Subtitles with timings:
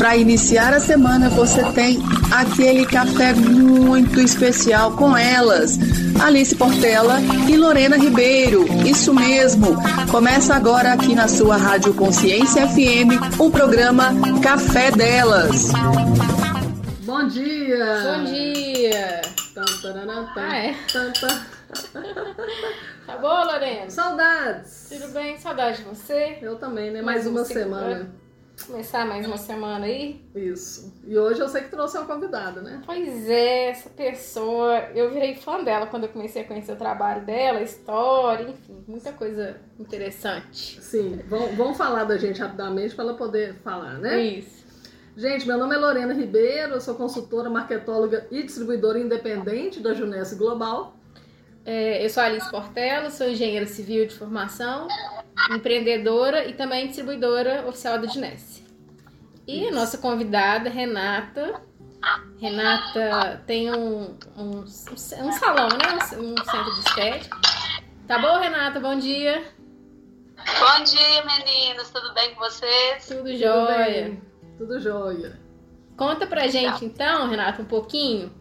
[0.00, 1.98] Para iniciar a semana, você tem
[2.32, 5.78] aquele café muito especial com elas,
[6.24, 8.64] Alice Portela e Lorena Ribeiro.
[8.88, 9.76] Isso mesmo.
[10.10, 14.06] Começa agora aqui na sua Rádio Consciência FM o programa
[14.42, 15.66] Café Delas.
[17.04, 18.16] Bom dia!
[18.16, 19.20] Bom dia!
[19.54, 20.74] Tan, taranã, Ah, é?
[23.06, 23.90] Tá boa, Lorena?
[23.90, 24.86] Saudades!
[24.88, 25.36] Tudo bem?
[25.36, 26.38] Saudade de você?
[26.40, 27.02] Eu também, né?
[27.02, 27.64] Mais uma segunda.
[27.80, 28.29] semana.
[28.66, 30.20] Começar mais uma semana aí?
[30.34, 30.92] Isso.
[31.06, 32.82] E hoje eu sei que trouxe uma convidada, né?
[32.86, 37.24] Pois é, essa pessoa, eu virei fã dela quando eu comecei a conhecer o trabalho
[37.24, 40.80] dela, a história, enfim, muita coisa interessante.
[40.80, 44.20] Sim, vamos, vamos falar da gente rapidamente para ela poder falar, né?
[44.20, 44.60] Isso.
[45.16, 50.36] Gente, meu nome é Lorena Ribeiro, eu sou consultora, marketóloga e distribuidora independente da Junesse
[50.36, 50.96] Global.
[51.64, 54.88] É, eu sou a Alice Portela, sou engenheira civil de formação,
[55.50, 58.64] empreendedora e também distribuidora oficial da Dinesse.
[59.46, 61.62] E a nossa convidada, Renata.
[62.40, 66.18] Renata tem um, um, um salão, né?
[66.18, 67.36] Um, centro de estética.
[68.06, 68.80] Tá bom, Renata?
[68.80, 69.44] Bom dia.
[70.36, 71.90] Bom dia, meninos.
[71.90, 73.06] Tudo bem com vocês?
[73.06, 74.04] Tudo Tudo jóia.
[74.04, 74.22] bem?
[74.56, 75.40] Tudo jóia.
[75.96, 78.32] Conta pra gente então, Renata, um pouquinho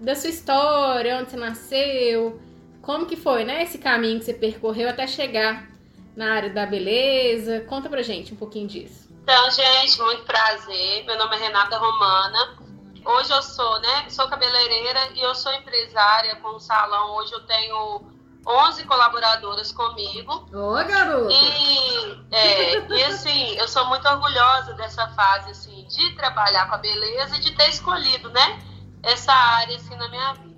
[0.00, 2.40] da sua história, onde você nasceu,
[2.82, 5.73] como que foi, né, esse caminho que você percorreu até chegar
[6.16, 7.60] na área da beleza.
[7.62, 9.08] Conta pra gente um pouquinho disso.
[9.22, 11.04] Então, gente, muito prazer.
[11.04, 12.56] Meu nome é Renata Romana.
[13.04, 14.08] Hoje eu sou, né?
[14.08, 17.16] Sou cabeleireira e eu sou empresária com um salão.
[17.16, 18.02] Hoje eu tenho
[18.46, 20.46] 11 colaboradoras comigo.
[20.54, 21.32] Ó, garota!
[21.32, 26.78] E, é, e assim, eu sou muito orgulhosa dessa fase, assim, de trabalhar com a
[26.78, 28.62] beleza e de ter escolhido, né?
[29.02, 30.54] Essa área, assim, na minha vida.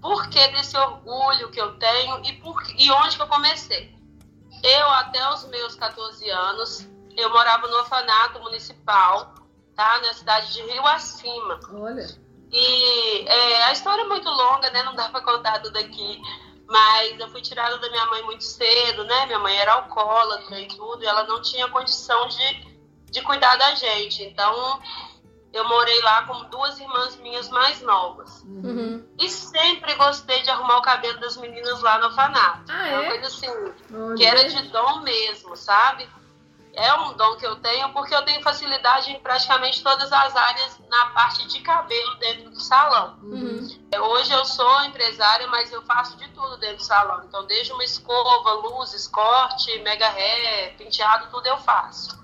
[0.00, 3.97] Por que desse orgulho que eu tenho e, por, e onde que eu comecei?
[4.62, 9.34] Eu, até os meus 14 anos, eu morava no orfanato municipal,
[9.74, 10.00] tá?
[10.00, 11.60] Na cidade de Rio Acima.
[11.72, 12.06] Olha,
[12.50, 14.82] E é, a história é muito longa, né?
[14.82, 16.20] Não dá pra contar tudo aqui.
[16.66, 19.26] Mas eu fui tirada da minha mãe muito cedo, né?
[19.26, 22.66] Minha mãe era alcoólatra e tudo, e ela não tinha condição de,
[23.10, 24.22] de cuidar da gente.
[24.22, 24.80] Então,
[25.58, 28.42] eu morei lá com duas irmãs minhas mais novas.
[28.44, 29.04] Uhum.
[29.18, 32.70] E sempre gostei de arrumar o cabelo das meninas lá no orfanato.
[32.70, 33.08] Ah, É uma é?
[33.10, 33.48] coisa assim,
[33.92, 34.14] olha.
[34.14, 36.08] que era de dom mesmo, sabe?
[36.74, 40.78] É um dom que eu tenho porque eu tenho facilidade em praticamente todas as áreas
[40.88, 43.18] na parte de cabelo dentro do salão.
[43.20, 43.68] Uhum.
[44.00, 47.24] Hoje eu sou empresária, mas eu faço de tudo dentro do salão.
[47.24, 52.16] Então, desde uma escova, luzes, corte, mega ré, penteado, tudo eu faço.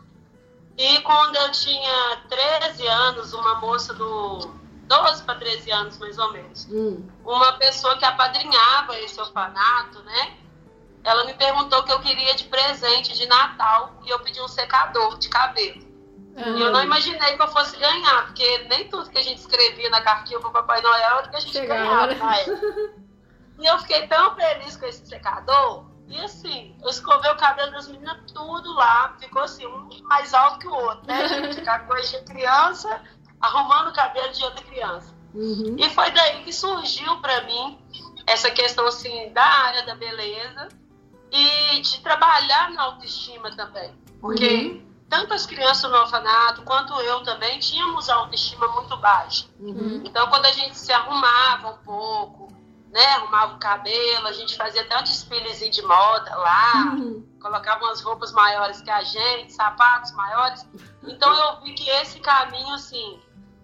[0.76, 4.54] E quando eu tinha 13 anos, uma moça do
[4.86, 10.36] 12 para 13 anos, mais ou menos, Hum, uma pessoa que apadrinhava esse orfanato, né?
[11.04, 14.48] Ela me perguntou o que eu queria de presente de Natal e eu pedi um
[14.48, 15.84] secador de cabelo.
[16.36, 19.88] E eu não imaginei que eu fosse ganhar, porque nem tudo que a gente escrevia
[19.90, 22.14] na cartinha pro Papai Noel era o que a gente Chegava, ganhava né?
[22.16, 22.94] na época.
[23.60, 25.84] E eu fiquei tão feliz com esse secador.
[26.08, 29.16] E assim, eu escovei o cabelo das meninas tudo lá.
[29.18, 31.26] Ficou assim, um mais alto que o outro, né?
[31.28, 31.54] gente?
[31.56, 33.02] Ficar coisa de criança,
[33.40, 35.14] arrumando o cabelo de outra criança.
[35.34, 35.76] uhum.
[35.78, 37.78] E foi daí que surgiu pra mim
[38.26, 40.68] essa questão assim da área da beleza
[41.30, 43.92] e de trabalhar na autoestima também.
[44.20, 49.46] Porque tanto as crianças no orfanato quanto eu também tínhamos a autoestima muito baixa.
[49.58, 50.02] Uhum.
[50.04, 52.53] Então quando a gente se arrumava um pouco,
[52.94, 57.26] né, arrumava o cabelo, a gente fazia até um desfilezinho de moda lá, Uhum.
[57.42, 60.64] colocava umas roupas maiores que a gente, sapatos maiores.
[61.02, 63.20] Então eu vi que esse caminho, assim,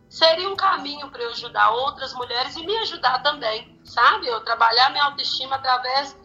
[0.08, 4.26] seria um caminho para eu ajudar outras mulheres e me ajudar também, sabe?
[4.26, 6.16] Eu trabalhar minha autoestima através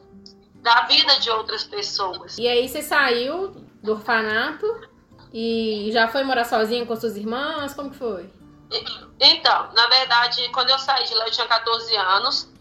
[0.64, 2.40] da vida de outras pessoas.
[2.40, 3.50] E aí você saiu
[3.84, 4.66] do orfanato
[5.32, 7.76] e já foi morar sozinha com suas irmãs?
[7.76, 8.34] Como que foi?
[9.20, 12.52] Então, na verdade, quando eu saí de lá, eu tinha 14 anos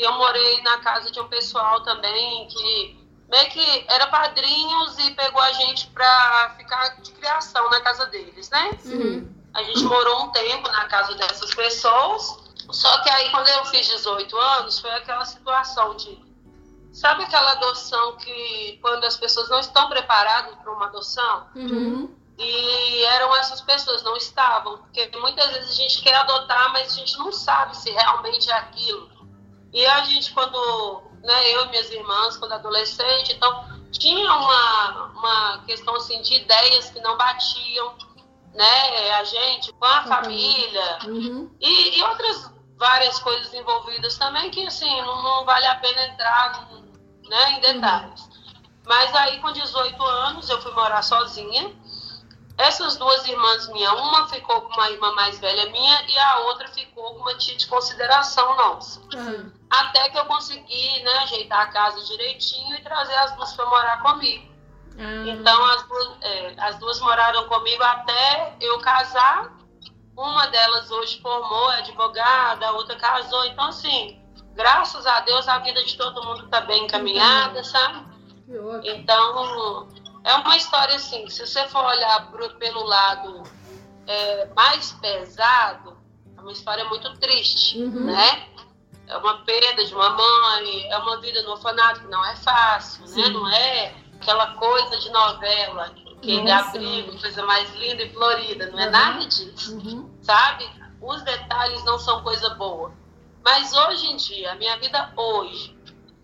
[0.00, 5.10] e eu morei na casa de um pessoal também que meio que era padrinhos e
[5.10, 8.70] pegou a gente pra ficar de criação na casa deles, né?
[8.86, 9.30] Uhum.
[9.52, 12.34] A gente morou um tempo na casa dessas pessoas,
[12.70, 16.18] só que aí quando eu fiz 18 anos, foi aquela situação de.
[16.94, 21.46] Sabe aquela adoção que quando as pessoas não estão preparadas para uma adoção?
[21.54, 22.16] Uhum.
[22.38, 24.78] E eram essas pessoas, não estavam.
[24.78, 28.54] Porque muitas vezes a gente quer adotar, mas a gente não sabe se realmente é
[28.54, 29.19] aquilo.
[29.72, 35.58] E a gente, quando, né, eu e minhas irmãs, quando adolescente, então, tinha uma, uma
[35.64, 37.94] questão assim de ideias que não batiam,
[38.54, 41.50] né, a gente com a família Uhum.
[41.60, 46.68] e, e outras várias coisas envolvidas também que assim não, não vale a pena entrar
[47.28, 48.28] né, em detalhes.
[48.86, 51.72] Mas aí com 18 anos eu fui morar sozinha.
[52.60, 56.68] Essas duas irmãs minhas, uma ficou com uma irmã mais velha minha e a outra
[56.68, 59.00] ficou com uma tia de consideração nossa.
[59.14, 59.50] Uhum.
[59.70, 64.02] Até que eu consegui né, ajeitar a casa direitinho e trazer as duas para morar
[64.02, 64.46] comigo.
[64.98, 69.56] Ah, Então as duas, é, as duas moraram comigo até eu casar.
[70.14, 73.42] Uma delas hoje formou, é advogada, a outra casou.
[73.46, 74.20] Então, assim,
[74.54, 78.04] graças a Deus a vida de todo mundo está bem encaminhada, sabe?
[78.84, 79.88] Então,
[80.24, 83.42] é uma história assim, se você for olhar pro- pelo lado
[84.06, 85.96] é, mais pesado,
[86.36, 88.04] é uma história muito triste, Uhum.
[88.06, 88.48] né?
[89.06, 93.02] É uma perda de uma mãe, é uma vida no orfanato que não é fácil,
[93.02, 93.08] né?
[93.08, 93.32] Sim.
[93.32, 95.90] Não é aquela coisa de novela,
[96.22, 96.68] que ele Nossa.
[96.76, 98.90] abriga, coisa mais linda e florida, não é Uhum.
[98.92, 100.10] nada disso Uhum.
[100.22, 100.68] sabe?
[101.00, 102.92] Os detalhes não são coisa boa.
[103.42, 105.74] Mas hoje em dia, a minha vida hoje,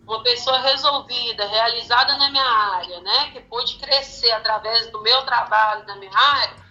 [0.06, 5.85] uma pessoa resolvida, realizada na minha área, né, que pôde crescer através do meu trabalho,
[5.85, 6.67] da minha área,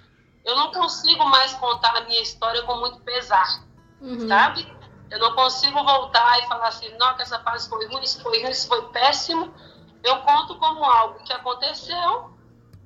[0.46, 3.64] eu não consigo mais contar a minha história com muito pesar,
[4.00, 4.28] uhum.
[4.28, 4.66] sabe?
[5.10, 8.42] Eu não consigo voltar e falar assim, não, que essa fase foi ruim, isso foi
[8.42, 9.54] ruim, isso foi péssimo.
[10.04, 12.36] Eu conto como algo que aconteceu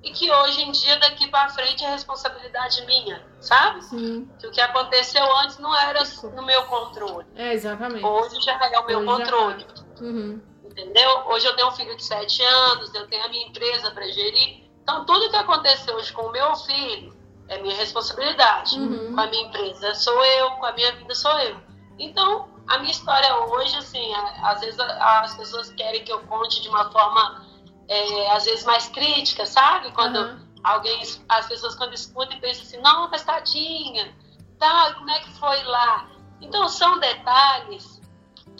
[0.01, 3.81] e que hoje em dia, daqui para frente, é responsabilidade minha, sabe?
[3.83, 4.29] Sim.
[4.39, 6.01] que o que aconteceu antes não era
[6.33, 7.27] no meu controle.
[7.35, 8.05] É, exatamente.
[8.05, 9.67] Hoje já é o meu Hoje já controle,
[10.01, 10.41] Uhum.
[10.63, 11.09] entendeu?
[11.27, 14.69] Hoje eu tenho um filho de 7 anos, eu tenho a minha empresa para gerir.
[14.83, 17.13] Então, tudo que aconteceu hoje com o meu filho
[17.47, 18.79] é minha responsabilidade.
[18.79, 19.13] Uhum.
[19.13, 21.57] Com a minha empresa sou eu, com a minha vida sou eu.
[21.97, 24.13] Então, a minha história hoje, assim,
[24.43, 27.45] às vezes as pessoas querem que eu conte de uma forma,
[27.87, 29.91] é, às vezes, mais crítica, sabe?
[29.91, 30.47] Quando Aham.
[30.63, 34.15] alguém, as pessoas quando escutam pensam assim, não, mas tadinha,
[34.59, 36.09] tá, como é que foi lá?
[36.41, 37.98] Então são detalhes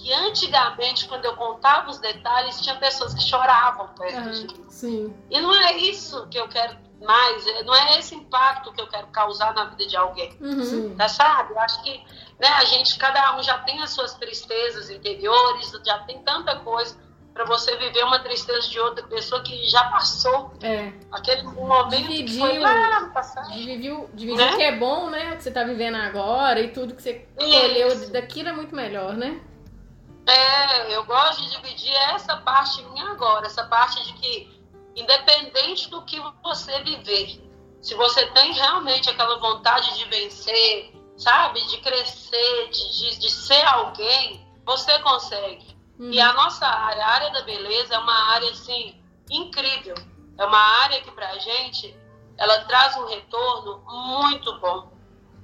[0.02, 4.32] que antigamente, quando eu contava os detalhes, tinha pessoas que choravam perto Aham.
[4.32, 4.66] de mim.
[4.70, 5.14] Sim.
[5.30, 8.88] E não é isso que eu quero mais, é- não é esse impacto que eu
[8.88, 10.36] quero causar na vida de alguém.
[10.42, 10.64] Uhum.
[10.64, 10.96] Sim.
[10.98, 11.54] Tá, sabe?
[11.54, 11.92] Eu acho que
[12.40, 16.98] né, a gente, cada um já tem as suas tristezas interiores, já tem tanta coisa
[17.34, 20.92] para você viver uma tristeza de outra pessoa que já passou É.
[21.12, 22.40] aquele momento que Dividiu.
[22.40, 23.50] foi lá no passado.
[23.54, 24.54] Dividiu, dividiu Né?
[24.54, 25.34] o que é bom, né?
[25.34, 29.14] O que você tá vivendo agora e tudo que você colheu daquilo é muito melhor,
[29.16, 29.40] né?
[30.30, 34.64] É, eu gosto de dividir essa parte minha agora, essa parte de que,
[34.96, 37.42] independente do que você viver,
[37.82, 43.66] se você tem realmente aquela vontade de vencer, sabe, de crescer, de, de, de ser
[43.70, 45.76] alguém, você consegue.
[45.98, 46.12] Uhum.
[46.12, 49.96] E a nossa área, a área da beleza, é uma área assim incrível.
[50.38, 51.98] É uma área que pra gente
[52.38, 53.84] ela traz um retorno
[54.16, 54.92] muito bom.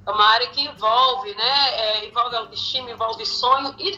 [0.06, 1.70] É uma área que envolve, né?
[1.72, 3.98] é, envolve autoestima, envolve sonho e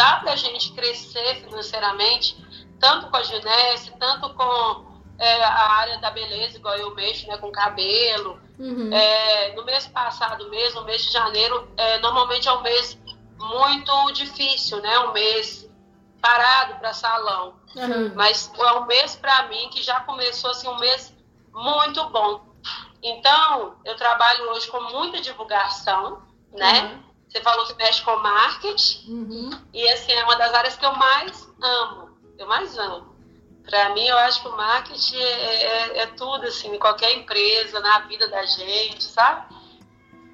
[0.00, 2.34] dá pra gente crescer financeiramente,
[2.80, 4.86] tanto com a Junesse, tanto com
[5.18, 7.36] é, a área da beleza, igual eu mexo, né?
[7.36, 8.40] Com cabelo.
[8.58, 8.90] Uhum.
[8.90, 12.98] É, no mês passado mesmo, o mês de janeiro, é, normalmente é um mês
[13.38, 14.98] muito difícil, né?
[15.00, 15.68] Um mês
[16.22, 17.56] parado para salão.
[17.76, 18.12] Aham.
[18.14, 21.14] Mas é um mês para mim que já começou assim um mês
[21.52, 22.40] muito bom.
[23.02, 26.84] Então, eu trabalho hoje com muita divulgação, né?
[26.84, 27.09] Uhum.
[27.30, 29.50] Você falou que mexe com marketing Uhum.
[29.72, 33.14] e assim é uma das áreas que eu mais amo, eu mais amo.
[33.64, 37.78] Para mim, eu acho que o marketing é, é- é tudo assim, em qualquer empresa,
[37.80, 39.54] na vida da gente, sabe?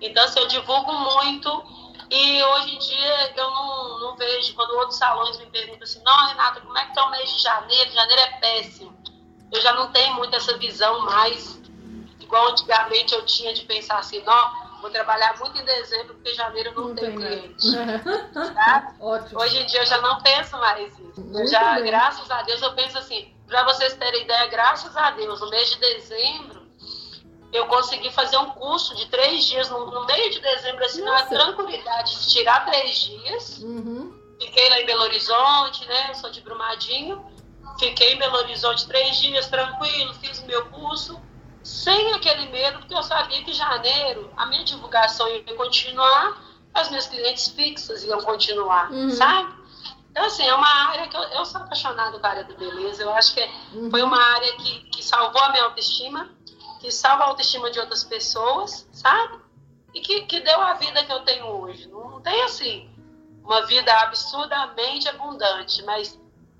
[0.00, 1.64] Então, assim, eu divulgo muito
[2.10, 6.28] e hoje em dia eu não, não vejo, quando outros salões me perguntam assim, não,
[6.28, 7.90] Renata, como é que tá o mês de janeiro?
[7.92, 8.96] Janeiro é péssimo.
[9.52, 11.60] Eu já não tenho muito essa visão mais,
[12.20, 16.70] igual antigamente eu tinha de pensar assim, não, vou trabalhar muito em dezembro, porque janeiro
[16.70, 17.66] eu não, Não tenho tem cliente.
[18.54, 18.94] Tá?
[19.00, 19.40] Ótimo.
[19.40, 21.12] Hoje em dia eu já não penso mais isso.
[21.16, 21.84] Eu Muito já, bem.
[21.84, 25.70] graças a Deus, eu penso assim, para vocês terem ideia, graças a Deus, no mês
[25.70, 26.66] de dezembro,
[27.52, 31.12] eu consegui fazer um curso de três dias, no, no meio de dezembro, assim, na
[31.12, 31.28] Nossa.
[31.28, 33.58] tranquilidade de tirar três dias.
[33.62, 34.14] Uhum.
[34.40, 36.10] Fiquei lá em Belo Horizonte, né?
[36.10, 37.24] Eu sou de Brumadinho.
[37.78, 41.20] Fiquei em Belo Horizonte três dias, tranquilo, fiz o meu curso,
[41.66, 46.40] sem aquele medo, porque eu sabia que em janeiro a minha divulgação ia continuar,
[46.72, 49.10] as minhas clientes fixas iam continuar, Uhum.
[49.10, 49.52] sabe?
[50.10, 53.02] Então, assim, é uma área que eu, eu sou apaixonada com a área da beleza.
[53.02, 53.90] Eu acho que é- Uhum.
[53.90, 56.30] foi uma área que, que salvou a minha autoestima,
[56.80, 59.40] que salva a autoestima de outras pessoas, sabe?
[59.92, 61.88] E que, que deu a vida que eu tenho hoje.
[61.88, 62.88] Não tem, assim,
[63.44, 66.18] uma vida absurdamente abundante, mas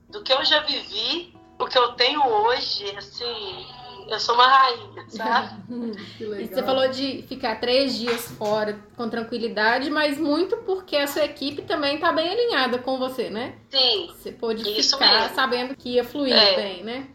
[0.09, 3.67] do que eu já vivi, o que eu tenho hoje, assim,
[4.09, 5.63] eu sou uma rainha, sabe?
[6.17, 6.41] que legal.
[6.41, 11.25] E você falou de ficar três dias fora com tranquilidade, mas muito porque a sua
[11.25, 13.57] equipe também tá bem alinhada com você, né?
[13.71, 14.09] Sim.
[14.17, 15.35] Você pôde Isso ficar mesmo.
[15.35, 16.57] sabendo que ia fluir É.
[16.57, 17.09] bem, né?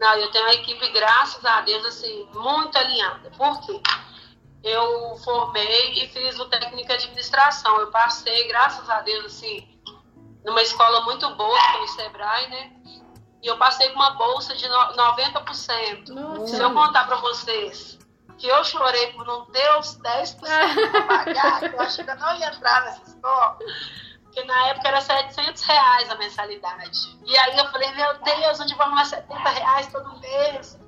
[0.00, 3.30] Não, eu tenho uma equipe, graças a Deus, assim, muito alinhada.
[3.36, 3.80] Por quê?
[4.64, 7.78] Eu formei e fiz o técnico de administração.
[7.80, 9.64] Eu passei, graças a Deus, assim,
[10.44, 12.72] numa escola muito boa, que foi o Sebrae, né?
[13.42, 16.08] E eu passei com uma bolsa de 90%.
[16.08, 16.46] Nossa.
[16.46, 17.98] Se eu contar para vocês
[18.38, 22.16] que eu chorei por não ter os 10% para pagar, que eu achei que eu
[22.16, 23.58] não ia entrar nessa escola,
[24.22, 27.18] porque na época era 700 reais a mensalidade.
[27.24, 30.78] E aí eu falei, meu Deus, onde vão mais 70 reais todo mês?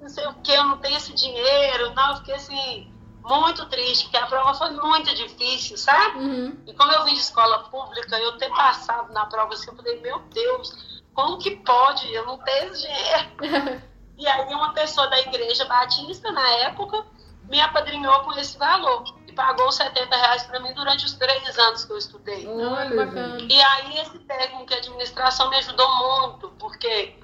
[0.00, 1.92] Não sei o que, eu não tenho esse dinheiro.
[1.94, 2.92] Não, eu fiquei assim,
[3.24, 6.18] muito triste, porque a prova foi muito difícil, sabe?
[6.18, 6.62] Uhum.
[6.66, 10.00] E como eu vim de escola pública, eu ter passado na prova assim, eu falei,
[10.00, 13.82] meu Deus, como que pode eu não esse dinheiro?
[14.18, 17.04] e aí uma pessoa da igreja batista, na época,
[17.48, 21.84] me apadrinhou com esse valor e pagou 70 reais para mim durante os três anos
[21.84, 22.46] que eu estudei.
[22.46, 27.16] Olha, e aí esse técnico de administração me ajudou muito, porque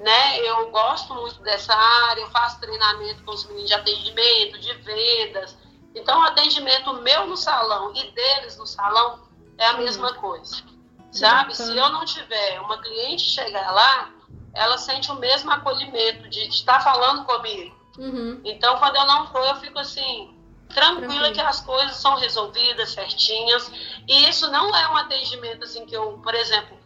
[0.00, 4.74] né, eu gosto muito dessa área, eu faço treinamento com os meninos de atendimento, de
[4.74, 5.56] vendas.
[5.94, 9.20] Então, o atendimento meu no salão e deles no salão
[9.56, 10.73] é a mesma coisa.
[11.14, 11.56] Sabe?
[11.56, 14.10] Se eu não tiver uma cliente chegar lá,
[14.52, 17.74] ela sente o mesmo acolhimento de estar falando comigo.
[17.98, 18.40] Uhum.
[18.44, 20.36] Então, quando eu não estou, eu fico assim,
[20.68, 21.32] tranquila Tranquilo.
[21.32, 23.70] que as coisas são resolvidas certinhas.
[24.08, 26.76] E isso não é um atendimento assim que eu, por exemplo,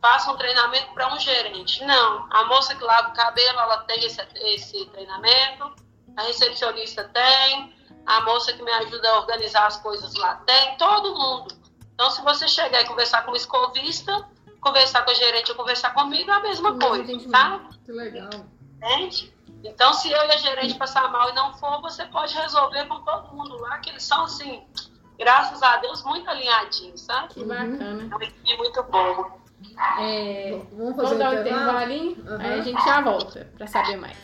[0.00, 1.84] faço um treinamento para um gerente.
[1.84, 5.74] Não, a moça que lava o cabelo, ela tem esse, esse treinamento,
[6.16, 7.74] a recepcionista tem,
[8.06, 11.61] a moça que me ajuda a organizar as coisas lá tem, todo mundo.
[11.94, 14.28] Então, se você chegar e conversar com o escovista,
[14.60, 17.68] conversar com a gerente ou conversar comigo, é a mesma coisa, tá?
[17.84, 18.30] Que legal.
[18.76, 19.32] Entende?
[19.64, 23.00] Então, se eu e a gerente passar mal e não for, você pode resolver com
[23.00, 24.62] todo mundo lá, que eles são, assim,
[25.18, 27.34] graças a Deus, muito alinhadinhos, sabe?
[27.34, 28.08] Que bacana.
[28.10, 29.42] É uma equipe muito boa.
[30.00, 32.40] É, vamos, vamos dar um intervalinho, uhum.
[32.40, 34.18] aí a gente já volta para saber mais.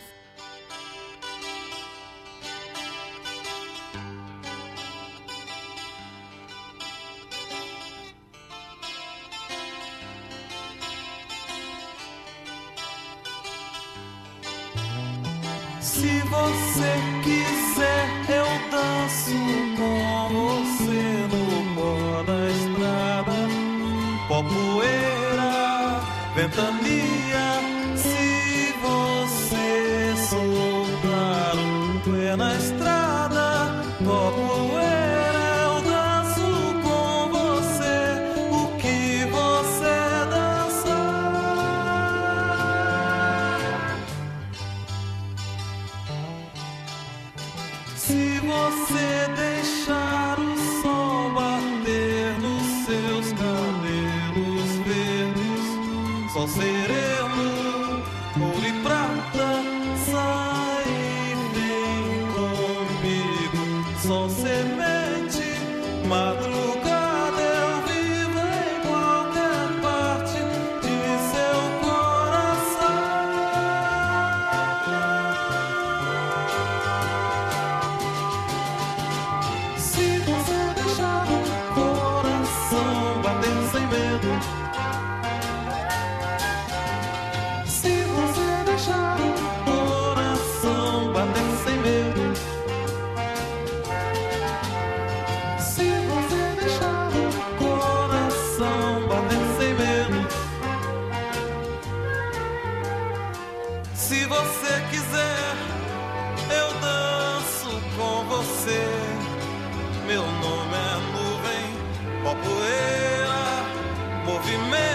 [114.39, 114.88] movimento.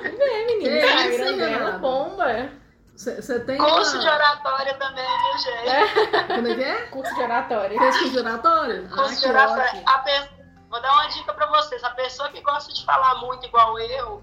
[0.00, 0.70] Que ver, menina.
[0.70, 2.50] O Instagram isso, dela bomba.
[2.96, 4.02] Você tem Curso uma...
[4.02, 6.26] de oratória também, viu, gente?
[6.34, 6.82] Como é que é?
[6.88, 7.78] Curso de oratória.
[7.78, 8.88] Curso de oratório?
[8.90, 9.84] Curso ah, de oratória.
[10.04, 11.82] pe- Vou dar uma dica pra vocês.
[11.82, 14.22] A pessoa que gosta de falar muito igual eu,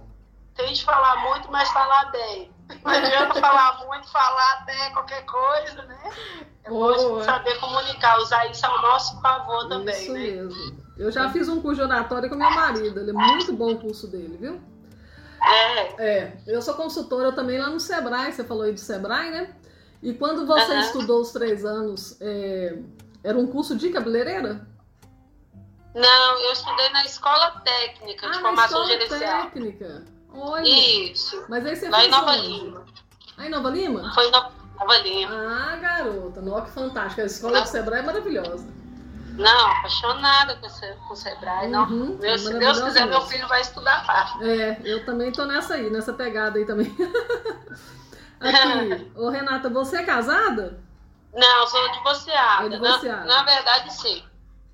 [0.56, 2.52] tem de falar muito, mas falar bem.
[2.84, 5.98] Não adianta falar muito, falar até qualquer coisa, né?
[6.64, 10.20] É bom saber comunicar, usar isso ao nosso favor também, Isso né?
[10.20, 10.88] mesmo.
[10.98, 13.00] Eu já fiz um curso de oratória com meu marido.
[13.00, 14.62] Ele é muito bom o curso dele, viu?
[15.42, 19.56] É, É, eu sou consultora também lá no Sebrae, você falou aí do Sebrae, né?
[20.02, 20.80] E quando você Aham.
[20.82, 22.78] estudou os três anos, é,
[23.24, 24.68] era um curso de cabeleireira?
[25.96, 29.44] Não, eu estudei na escola técnica de Ah, na formação escola gerencial.
[29.44, 30.06] técnica.
[30.32, 30.68] Olha.
[30.68, 31.44] Isso.
[31.50, 32.48] Mas aí você Lá em Nova onde?
[32.48, 32.86] Lima.
[33.38, 34.14] Aí em Nova Lima?
[34.14, 35.32] Foi em No- Nova Lima.
[35.34, 36.42] Ah, garota.
[36.42, 37.22] Nossa, que fantástico.
[37.22, 38.68] A escola do Sebrae é maravilhosa.
[39.38, 41.68] Não, apaixonada com, esse, com o Sebrae.
[41.68, 41.84] Não.
[41.86, 44.38] Uhum, Meu- é se Deus quiser, meu filho vai estudar lá.
[44.46, 46.96] É, eu também tô nessa aí, nessa pegada aí também.
[48.40, 50.80] Aqui, ô Renata, você é casada?
[51.34, 52.66] Não, sou divorciada.
[52.66, 53.26] É divorciada.
[53.26, 54.24] Na, na verdade, sim.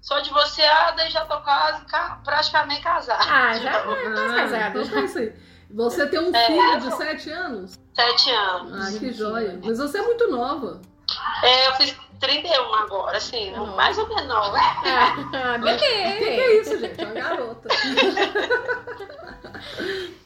[0.02, 3.24] Sou divorciada e já tô quase ca- praticamente casada.
[3.24, 3.72] Ah, já?
[3.80, 3.84] Ah,
[4.16, 4.82] tá casada.
[4.82, 5.34] então é isso aí.
[5.72, 6.96] Você tem um É, filho de.
[6.98, 7.80] 7 anos?
[7.96, 8.96] Sete anos.
[8.96, 9.60] Ah, que joia.
[9.64, 10.82] Mas você é muito nova.
[11.42, 13.76] É, eu fiz 31 agora, assim, Nossa.
[13.76, 14.58] mais ou menos nova.
[14.58, 17.02] Ah, O que, é isso, gente?
[17.02, 17.68] É uma garota.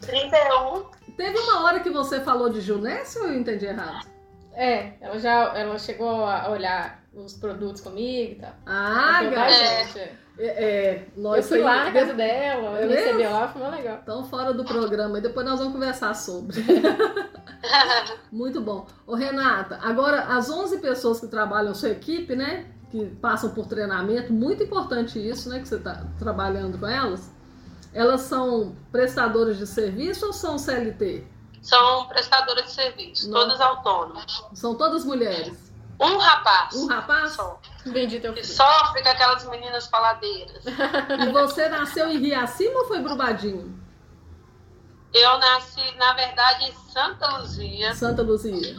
[0.02, 0.86] 31.
[1.18, 4.06] Teve uma hora que você falou de Junesse ou eu entendi errado?
[4.54, 8.54] É, ela já ela chegou a olhar os produtos comigo e tal.
[8.68, 10.12] Ah, é.
[10.40, 13.34] É, é, nós Eu fui lá na casa dela, É recebeu mesmo?
[13.34, 13.98] lá, foi mó legal.
[13.98, 16.58] Estão fora do programa e depois nós vamos conversar sobre.
[18.32, 18.86] Muito bom.
[19.06, 22.66] Ô, Renata, agora as 11 pessoas que trabalham sua equipe, né?
[22.92, 25.60] Que passam por treinamento, muito importante isso, né?
[25.60, 27.32] Que você está trabalhando com elas.
[27.94, 31.26] Elas são prestadoras de serviço ou são CLT?
[31.62, 33.46] São prestadoras de serviço, Nossa.
[33.46, 34.44] todas autônomas.
[34.54, 35.67] São todas mulheres.
[36.00, 36.76] Um rapaz.
[36.76, 37.32] Um rapaz?
[37.32, 37.60] Só.
[37.86, 38.54] Bendito teu Que filho.
[38.56, 40.64] sofre com aquelas meninas faladeiras.
[41.28, 43.78] E você nasceu em Riacima ou foi Brubadinho?
[45.14, 47.96] Eu nasci, na verdade, em Santa Luzia.
[47.96, 48.78] Santa Luzia.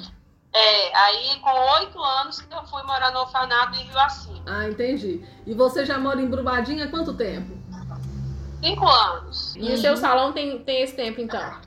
[0.52, 1.50] É, aí com
[1.80, 4.42] oito anos que eu fui morar no orfanato em Rio Acima.
[4.46, 5.26] Ah, entendi.
[5.46, 7.56] E você já mora em Brubadinho há quanto tempo?
[8.62, 9.54] Cinco anos.
[9.56, 11.60] E o seu salão tem, tem esse tempo, então?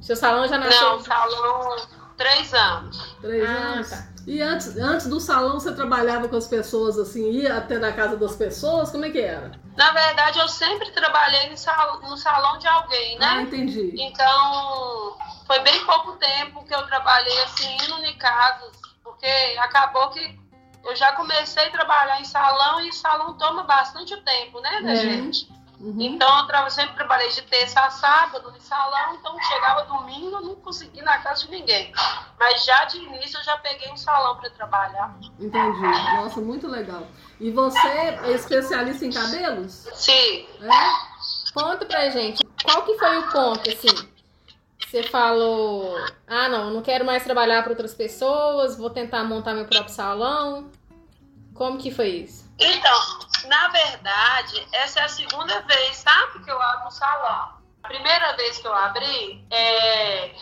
[0.00, 0.90] Seu salão já nasceu?
[0.92, 1.76] Não, salão
[2.16, 3.16] três anos.
[3.20, 3.90] Três Ah, anos.
[3.90, 4.08] tá.
[4.26, 8.16] E antes, antes do salão você trabalhava com as pessoas assim, ia até da casa
[8.16, 8.90] das pessoas?
[8.90, 9.52] Como é que era?
[9.76, 13.42] Na verdade, eu sempre trabalhei no salão, no salão de alguém, Ah, né?
[13.42, 13.94] entendi.
[13.96, 18.72] Então, foi bem pouco tempo que eu trabalhei assim, indo em casas,
[19.04, 19.26] porque
[19.60, 20.38] acabou que
[20.84, 24.96] eu já comecei a trabalhar em salão e salão toma bastante tempo, né, da É.
[24.96, 25.48] gente?
[25.78, 26.00] Uhum.
[26.00, 30.54] Então, eu sempre trabalhei de terça a sábado no salão, então chegava domingo, eu não
[30.56, 31.92] conseguia na casa de ninguém.
[32.38, 35.14] Mas já de início eu já peguei um salão para trabalhar.
[35.38, 35.80] Entendi.
[35.80, 37.06] Nossa, muito legal.
[37.38, 39.86] E você é especialista em cabelos?
[39.94, 40.46] Sim.
[40.62, 41.52] É?
[41.52, 44.08] Conta pra gente, qual que foi o ponto, assim?
[44.86, 49.66] Você falou, ah, não, não quero mais trabalhar para outras pessoas, vou tentar montar meu
[49.66, 50.70] próprio salão.
[51.54, 52.45] Como que foi isso?
[52.58, 53.00] Então,
[53.48, 57.56] na verdade, essa é a segunda vez, sabe, que eu abro um salão.
[57.82, 60.34] A primeira vez que eu abri, é,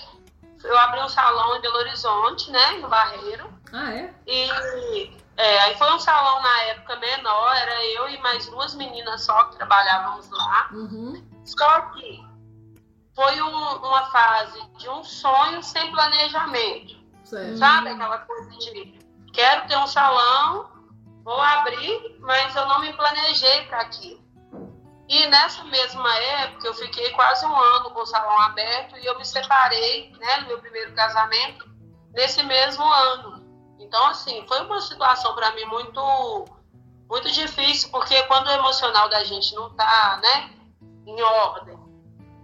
[0.62, 3.52] eu abri um salão em Belo Horizonte, né, no Barreiro.
[3.72, 4.14] Ah, é?
[4.26, 9.22] E é, aí foi um salão na época menor, era eu e mais duas meninas
[9.22, 10.68] só que trabalhávamos lá.
[10.72, 11.26] Uhum.
[11.44, 12.24] Só que
[13.14, 16.96] foi um- uma fase de um sonho sem planejamento.
[17.24, 17.58] Certo.
[17.58, 18.98] Sabe aquela coisa de
[19.32, 20.70] quero ter um salão,
[21.24, 24.22] vou abrir, mas eu não me planejei para aquilo.
[25.08, 29.18] E nessa mesma época eu fiquei quase um ano com o salão aberto e eu
[29.18, 31.68] me separei, né, no meu primeiro casamento,
[32.12, 33.44] nesse mesmo ano.
[33.78, 36.44] Então assim, foi uma situação para mim muito
[37.08, 40.50] muito difícil, porque quando o emocional da gente não tá, né,
[41.06, 41.78] em ordem,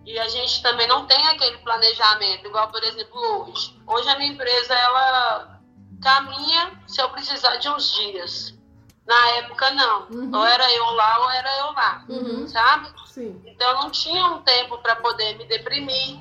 [0.05, 3.81] e a gente também não tem aquele planejamento, igual por exemplo hoje.
[3.87, 5.61] Hoje a minha empresa ela
[6.03, 8.60] caminha se eu precisar de uns dias.
[9.07, 10.07] Na época não.
[10.11, 10.31] Uhum.
[10.35, 12.47] Ou era eu lá ou era eu lá, Uhum.
[12.49, 12.93] sabe?
[13.07, 13.43] Sim.
[13.47, 16.19] Então eu não tinha um tempo para poder me deprimir,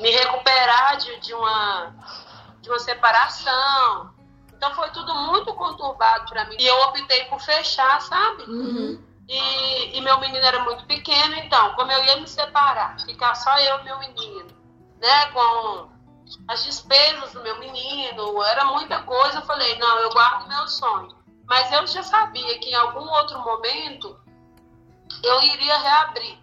[0.00, 1.94] me recuperar de, de uma
[2.60, 4.10] de uma separação.
[4.52, 6.56] Então foi tudo muito conturbado para mim.
[6.58, 8.42] E eu optei por fechar, sabe?
[8.44, 9.04] Uhum.
[9.28, 13.56] E, e meu menino era muito pequeno, então, como eu ia me separar, ficar só
[13.58, 14.46] eu e meu menino,
[15.00, 15.88] né, com
[16.46, 21.16] as despesas do meu menino, era muita coisa, eu falei, não, eu guardo meu sonho.
[21.46, 24.18] Mas eu já sabia que em algum outro momento
[25.22, 26.38] eu iria reabrir.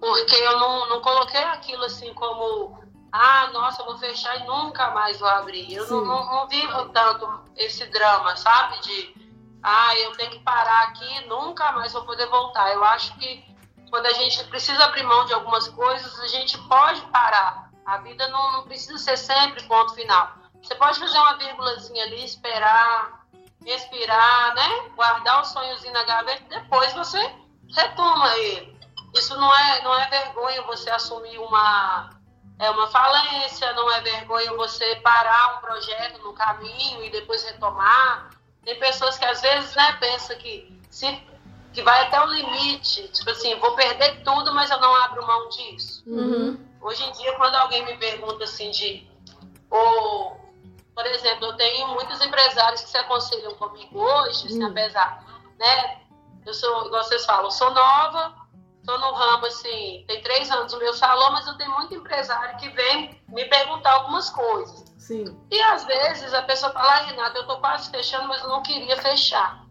[0.00, 4.90] Porque eu não, não coloquei aquilo assim como, ah, nossa, eu vou fechar e nunca
[4.90, 5.72] mais vou abrir.
[5.72, 8.80] Eu não, não, não, vivo tanto esse drama, sabe?
[8.80, 9.14] De,
[9.62, 12.72] ah, eu tenho que parar aqui, nunca mais vou poder voltar.
[12.72, 13.44] Eu acho que
[13.90, 17.70] quando a gente precisa abrir mão de algumas coisas, a gente pode parar.
[17.84, 20.32] A vida não, não precisa ser sempre ponto final.
[20.62, 23.21] Você pode fazer uma vírgulazinha ali, esperar,
[23.64, 24.90] respirar, né?
[24.94, 27.18] Guardar o sonhozinho na gaveta, depois você
[27.74, 28.72] retoma ele.
[29.14, 32.10] Isso não é, não é vergonha você assumir uma,
[32.58, 38.30] é uma falência, não é vergonha você parar um projeto no caminho e depois retomar.
[38.64, 41.20] Tem pessoas que às vezes né, pensam que, se,
[41.72, 45.48] que vai até o limite, tipo assim, vou perder tudo, mas eu não abro mão
[45.48, 46.02] disso.
[46.06, 46.58] Uhum.
[46.80, 49.06] Hoje em dia, quando alguém me pergunta assim de.
[49.70, 50.36] Ou,
[50.94, 54.70] por exemplo, eu tenho muitos empresários que se aconselham comigo hoje, assim, Hum.
[54.70, 55.24] apesar,
[55.58, 56.02] né?
[56.44, 58.34] Eu sou, igual vocês falam, eu sou nova,
[58.78, 62.56] estou no ramo, assim, tem três anos no meu salão, mas eu tenho muito empresário
[62.58, 64.92] que vem me perguntar algumas coisas.
[64.98, 65.40] Sim.
[65.50, 68.62] E às vezes a pessoa fala, ah, Renata, eu tô quase fechando, mas eu não
[68.62, 69.62] queria fechar.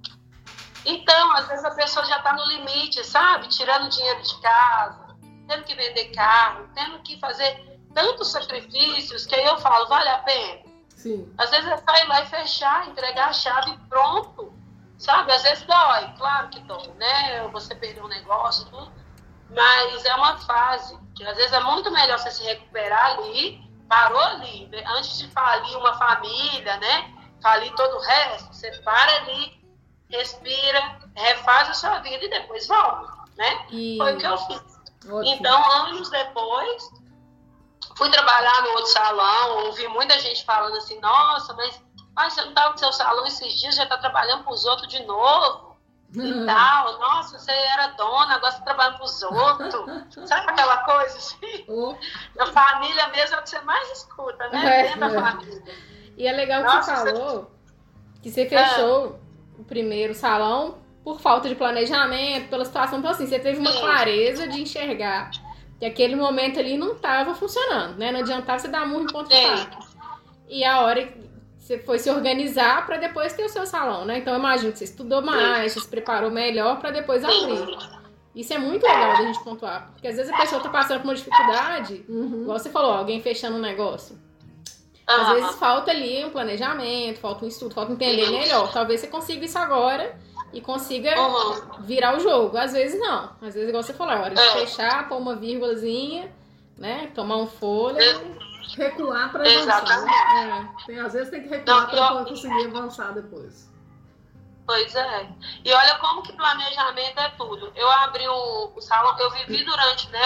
[0.86, 3.47] Então, às vezes a pessoa já está no limite, sabe?
[3.49, 5.15] Tirando dinheiro de casa,
[5.47, 10.19] tendo que vender carro, tendo que fazer tantos sacrifícios que aí eu falo, vale a
[10.19, 10.70] pena?
[11.01, 11.33] Sim.
[11.35, 14.53] Às vezes é só ir lá e fechar, entregar a chave e pronto.
[14.99, 15.31] Sabe?
[15.31, 17.47] Às vezes dói, claro que dói, né?
[17.47, 18.91] Você perdeu um negócio, tudo.
[19.49, 20.95] Mas é uma fase.
[21.15, 23.59] Que às vezes é muito melhor você se recuperar ali,
[23.89, 24.83] parou ali, né?
[24.95, 27.11] antes de falir uma família, né?
[27.41, 28.53] Falir todo o resto.
[28.53, 29.59] Você para ali,
[30.07, 33.65] respira, refaz a sua vida e depois volta, né?
[33.71, 34.81] E Foi o que eu fiz.
[35.09, 35.23] Ótimo.
[35.25, 37.00] Então, anos depois,
[37.96, 41.82] fui trabalhar no outro salão, ouvi muita gente falando assim, nossa, mas
[42.15, 44.88] ah, você não estava com seu salão esses dias, já está trabalhando para os outros
[44.88, 45.72] de novo
[46.13, 47.00] e tal.
[47.00, 49.74] Nossa, você era dona, agora você está trabalhando para os outros.
[50.30, 51.65] Sabe aquela coisa assim?
[51.70, 51.96] Oh,
[52.36, 54.88] Na família mesmo é o que você mais escuta, né?
[54.88, 54.96] É.
[54.96, 55.63] Dentro família.
[56.17, 57.52] E é legal que Nossa, você você- falou
[58.22, 59.20] que você fechou
[59.58, 63.00] o primeiro salão por falta de planejamento, pela situação.
[63.00, 65.32] Então, assim, você teve uma clareza de enxergar
[65.82, 68.12] que aquele momento ali não estava funcionando, né?
[68.12, 69.48] Não adiantava você dar murro em ponto Sim.
[69.48, 69.84] fraco.
[70.48, 71.20] E a hora que
[71.58, 74.20] você foi se organizar para depois ter o seu salão, né?
[74.20, 77.80] Então, eu imagino que você estudou mais, você se preparou melhor para depois abrir.
[78.36, 81.08] Isso é muito legal da gente pontuar, porque às vezes a pessoa tá passando por
[81.08, 82.44] uma dificuldade, uhum.
[82.44, 84.15] igual você falou, alguém fechando um negócio.
[85.08, 88.72] Às vezes falta ali um planejamento, falta um estudo, falta entender melhor.
[88.72, 90.15] Talvez você consiga isso agora
[90.53, 91.81] e consiga Uhum.
[91.81, 92.57] virar o jogo.
[92.57, 93.31] Às vezes não.
[93.41, 94.51] Às vezes, igual você falou, é hora de É.
[94.51, 96.31] fechar, pôr uma vírgulazinha,
[96.77, 97.11] né?
[97.15, 98.39] Tomar um fôlego.
[98.77, 99.61] Recuar para avançar.
[99.83, 100.05] Exatamente.
[100.05, 100.69] né?
[100.81, 103.69] É, tem, às vezes tem que recuar Não, para eu- conseguir avançar depois.
[104.65, 105.27] Pois é.
[105.65, 107.71] E olha como que planejamento é tudo.
[107.75, 110.19] Eu abri o, o salão, eu vivi durante, né,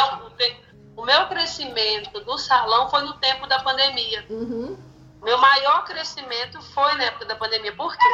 [0.96, 4.24] o, o meu crescimento do salão foi no tempo da pandemia.
[4.30, 4.78] Uhum.
[5.26, 7.76] Meu maior crescimento foi na época da pandemia.
[7.76, 8.08] Por quê?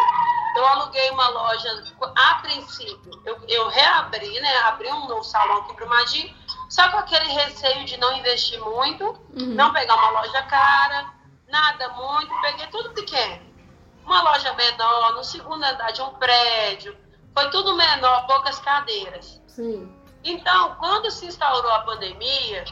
[0.55, 1.83] Eu aluguei uma loja,
[2.15, 6.33] a princípio, eu, eu reabri, né, abri um novo salão aqui em Brumadinho,
[6.69, 9.55] só com aquele receio de não investir muito, Uhum.
[9.55, 11.13] não pegar uma loja cara,
[11.49, 13.41] nada muito, peguei tudo pequeno.
[14.05, 16.97] Uma loja menor, no segundo andar de um prédio,
[17.33, 19.41] foi tudo menor, poucas cadeiras.
[19.47, 19.93] Sim.
[20.23, 22.63] Então, quando se instaurou a pandemia,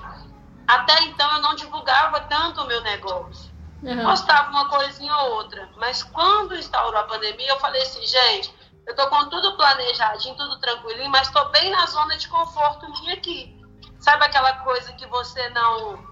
[0.65, 3.58] até então eu não divulgava tanto o meu negócio.
[3.83, 4.03] Uhum.
[4.03, 5.69] Postava uma coisinha ou outra.
[5.77, 8.53] Mas quando instaurou a pandemia, eu falei assim, gente,
[8.85, 13.13] eu tô com tudo planejadinho, tudo tranquilinho, mas tô bem na zona de conforto minha
[13.13, 13.57] aqui.
[13.99, 16.09] Sabe aquela coisa que você não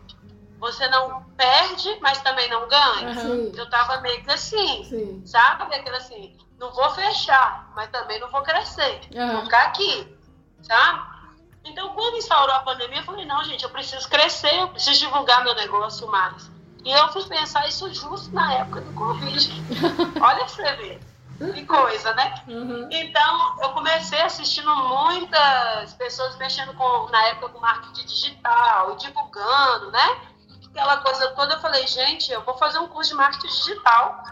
[0.59, 3.09] você não perde, mas também não ganha?
[3.09, 3.51] Uhum.
[3.55, 5.23] Eu tava meio que assim, Sim.
[5.25, 5.63] sabe?
[5.75, 9.01] Aquilo assim, não vou fechar, mas também não vou crescer.
[9.13, 9.33] Uhum.
[9.33, 10.17] Vou ficar aqui,
[10.63, 11.17] sabe?
[11.63, 15.43] Então, quando instaurou a pandemia, eu falei, não, gente, eu preciso crescer, eu preciso divulgar
[15.43, 16.49] meu negócio mais.
[16.87, 19.51] E eu fui pensar isso justo na época do Covid.
[20.23, 21.01] Olha pra você ver.
[21.53, 22.33] Que coisa, né?
[22.47, 22.87] Uhum.
[22.89, 30.21] Então, eu comecei assistindo muitas pessoas mexendo com, na época com marketing digital divulgando, né?
[30.69, 31.55] Aquela coisa toda.
[31.55, 34.23] Eu falei, gente, eu vou fazer um curso de marketing digital.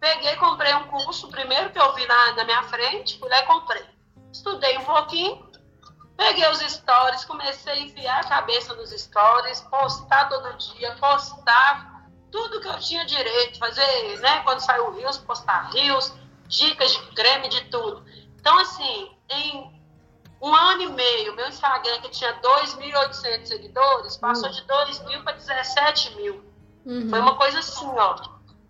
[0.00, 3.46] Peguei, comprei um curso, primeiro que eu vi na, na minha frente, fui lá e
[3.46, 3.86] comprei.
[4.32, 5.48] Estudei um pouquinho,
[6.16, 11.91] peguei os stories, comecei a enfiar a cabeça nos stories, postar todo dia, postar
[12.32, 14.40] tudo que eu tinha direito, fazer, né?
[14.40, 16.12] Quando saiu o Rios, postar Rios,
[16.48, 18.04] dicas de creme, de tudo.
[18.40, 19.82] Então, assim, em
[20.40, 25.34] um ano e meio, meu Instagram, que tinha 2.800 seguidores, passou de 2 mil para
[25.34, 26.44] 17 mil.
[26.84, 27.08] Uhum.
[27.08, 28.16] Foi uma coisa assim, ó.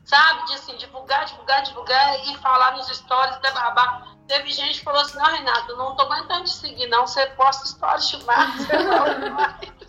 [0.04, 0.44] sabe?
[0.46, 4.08] De assim, divulgar, divulgar, divulgar e falar nos stories da babá.
[4.26, 7.06] Teve gente que falou assim, não, Renato, não tô aguentando te seguir, não.
[7.06, 9.58] Você posta stories demais, fala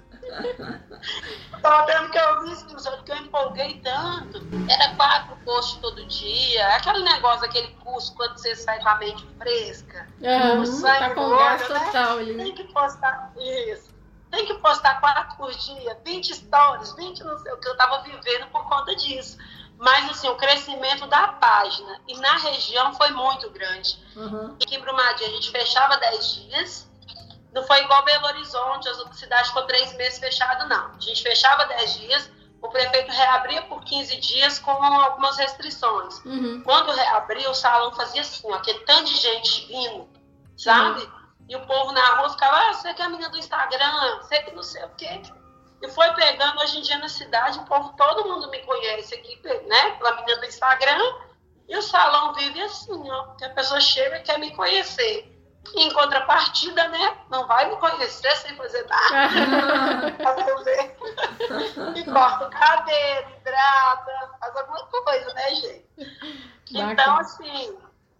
[1.61, 2.55] Tava vendo que eu vi
[3.03, 4.41] que eu empolguei tanto.
[4.69, 6.67] Era quatro posts todo dia.
[6.75, 10.07] Aquele negócio, aquele curso, quando você sai com a mente fresca.
[10.21, 11.79] Uhum, tá com gás né?
[11.79, 12.35] total ali.
[12.35, 13.93] Tem que postar isso.
[14.31, 17.67] Tem que postar quatro por dia, 20 stories, 20 não sei o que.
[17.67, 19.37] Eu tava vivendo por conta disso.
[19.77, 23.99] Mas, assim, o crescimento da página e na região foi muito grande.
[24.15, 24.55] Uhum.
[24.61, 26.92] Aqui em Brumadinho a gente fechava 10 dias.
[27.53, 30.91] Não foi igual Belo Horizonte, as outras cidades ficou três meses fechado, não.
[30.95, 36.17] A gente fechava 10 dias, o prefeito reabria por 15 dias com algumas restrições.
[36.25, 36.61] Uhum.
[36.63, 40.09] Quando reabria, o salão fazia assim, ó, aquele tanto de gente vindo,
[40.57, 41.07] sabe?
[41.47, 44.41] E o povo na rua ficava, ah, você que é a menina do Instagram, você
[44.43, 45.21] que não sei o quê.
[45.81, 49.39] E foi pegando, hoje em dia na cidade, o povo, todo mundo me conhece aqui,
[49.67, 49.91] né?
[49.97, 51.13] Pela menina do Instagram.
[51.67, 55.32] E o salão vive assim, ó, que a pessoa chega e quer me conhecer.
[55.75, 57.17] Em contrapartida, né?
[57.29, 60.13] Não vai me conhecer sem fazer nada.
[61.95, 65.85] E corta o cabelo, hidrata, faz alguma coisa, né, gente?
[66.71, 67.77] Então, assim,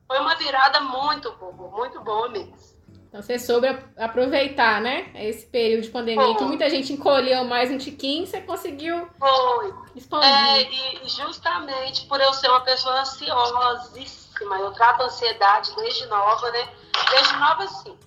[0.08, 2.74] foi uma virada muito boa, muito boa mesmo.
[3.08, 5.12] Então você soube ap- aproveitar, né?
[5.16, 6.36] Esse período de pandemia Foi.
[6.36, 9.74] que muita gente encolheu mais um tiquinho, você conseguiu Foi.
[9.96, 10.30] expandir.
[10.30, 10.62] É,
[11.04, 16.68] e justamente por eu ser uma pessoa ansiosíssima, eu trato ansiedade desde nova, né?
[17.10, 17.98] Desde nova, sim.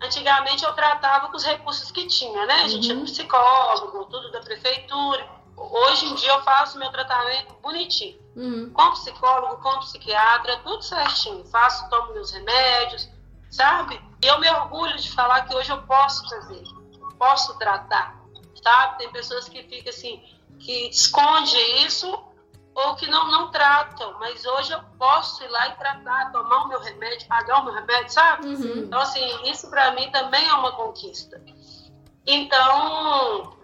[0.00, 2.62] Antigamente eu tratava com os recursos que tinha, né?
[2.62, 5.28] A gente tinha um psicólogo, tudo da prefeitura.
[5.56, 8.18] Hoje em dia eu faço meu tratamento bonitinho.
[8.34, 8.70] Uhum.
[8.70, 11.44] Com psicólogo, com psiquiatra, tudo certinho.
[11.46, 13.08] Faço, tomo meus remédios,
[13.50, 14.00] sabe?
[14.22, 16.64] E eu me orgulho de falar que hoje eu posso fazer,
[17.18, 18.20] posso tratar,
[18.62, 18.98] sabe?
[18.98, 20.20] Tem pessoas que ficam assim,
[20.58, 22.31] que esconde isso
[22.74, 26.68] ou que não, não tratam, mas hoje eu posso ir lá e tratar, tomar o
[26.68, 28.46] meu remédio, pagar o meu remédio, sabe?
[28.46, 28.84] Uhum.
[28.84, 31.40] Então, assim, isso para mim também é uma conquista.
[32.26, 33.56] Então,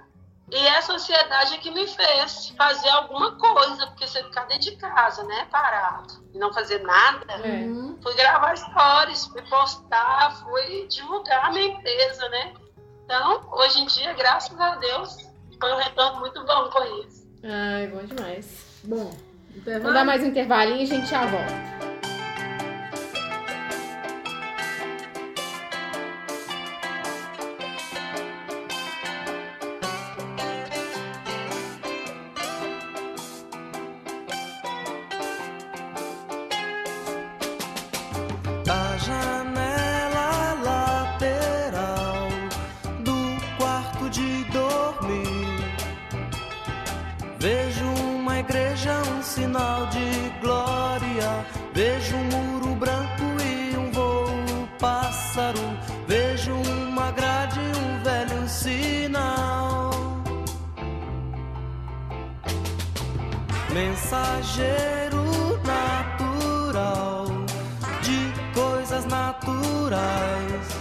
[0.51, 4.77] e essa ansiedade é que me fez fazer alguma coisa, porque você ficar dentro de
[4.77, 7.33] casa, né, parado, e não fazer nada.
[7.33, 7.65] É.
[7.65, 7.99] Uhum.
[8.03, 12.55] Fui gravar stories, fui postar, fui divulgar a minha empresa, né?
[13.05, 15.17] Então, hoje em dia, graças a Deus,
[15.59, 17.27] foi um retorno muito bom com isso.
[17.43, 18.68] Ai, bom demais.
[18.85, 19.95] Bom, Vamos intervalo.
[19.95, 21.69] dar mais um intervalinho e a gente já volta.
[38.65, 42.29] Da janela lateral
[43.05, 43.17] do
[43.57, 45.65] quarto de dormir,
[47.39, 47.88] vejo
[48.49, 51.45] igreja, um sinal de glória.
[51.75, 55.61] Vejo um muro branco e um voo pássaro.
[56.07, 59.91] Vejo uma grade, um velho sinal.
[63.73, 65.25] Mensageiro
[65.65, 67.27] natural
[68.03, 70.79] de coisas naturais.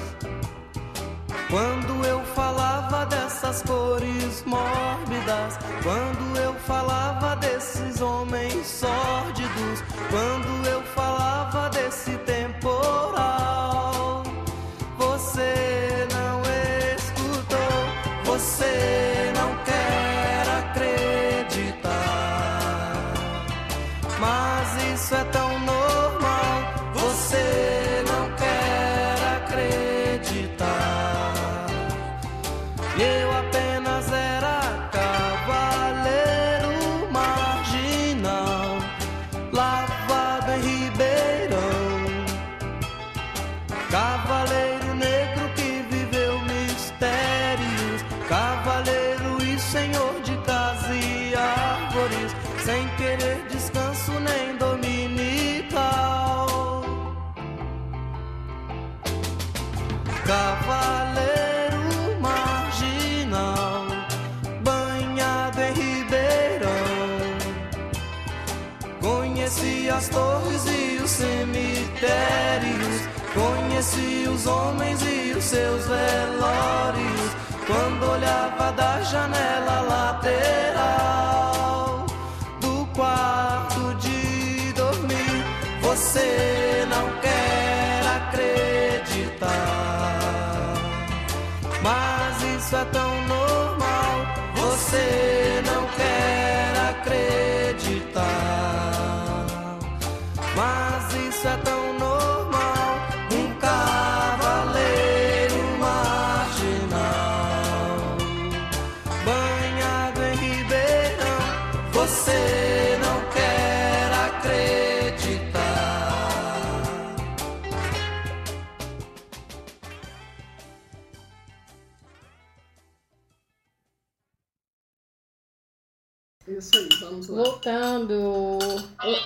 [1.50, 11.70] Quando eu falava dessas cores mórbidas, quando eu falava desses homens sórdidos, quando eu falava
[11.70, 12.17] desse
[73.38, 77.36] Conheci os homens e os seus velórios.
[77.66, 80.88] Quando olhava da janela lateral
[82.60, 85.46] do quarto de dormir,
[85.82, 89.54] você não quer acreditar.
[91.84, 95.47] Mas isso é tão normal, você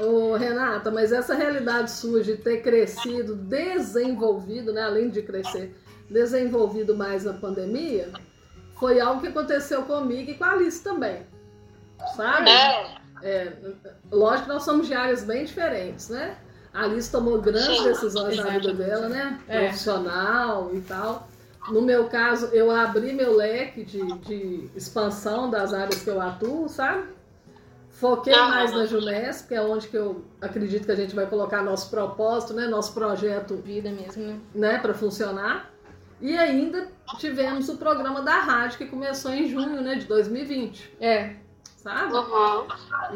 [0.01, 5.75] Ô, Renata, mas essa realidade sua de ter crescido, desenvolvido, né, além de crescer,
[6.09, 8.11] desenvolvido mais na pandemia,
[8.79, 11.21] foi algo que aconteceu comigo e com a Alice também.
[12.15, 12.49] Sabe?
[12.49, 13.53] É, É,
[14.11, 16.35] lógico que nós somos de áreas bem diferentes, né?
[16.73, 19.39] A Alice tomou grandes Sim, decisões na vida dela, né?
[19.47, 19.59] É.
[19.65, 21.27] Profissional e tal.
[21.69, 26.67] No meu caso, eu abri meu leque de, de expansão das áreas que eu atuo,
[26.67, 27.03] sabe?
[28.01, 31.61] Foquei mais na Junesp, que é onde que eu acredito que a gente vai colocar
[31.61, 32.65] nosso propósito, né?
[32.65, 34.39] Nosso projeto Vida mesmo, né?
[34.55, 35.69] né, para funcionar.
[36.19, 36.87] E ainda
[37.19, 41.35] tivemos o programa da rádio que começou em junho, né, de 2020, É.
[41.77, 42.11] sabe?
[42.13, 42.67] uhum.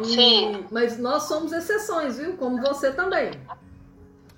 [0.02, 0.66] E- Sim.
[0.72, 2.38] mas nós somos exceções, viu?
[2.38, 3.32] Como você também.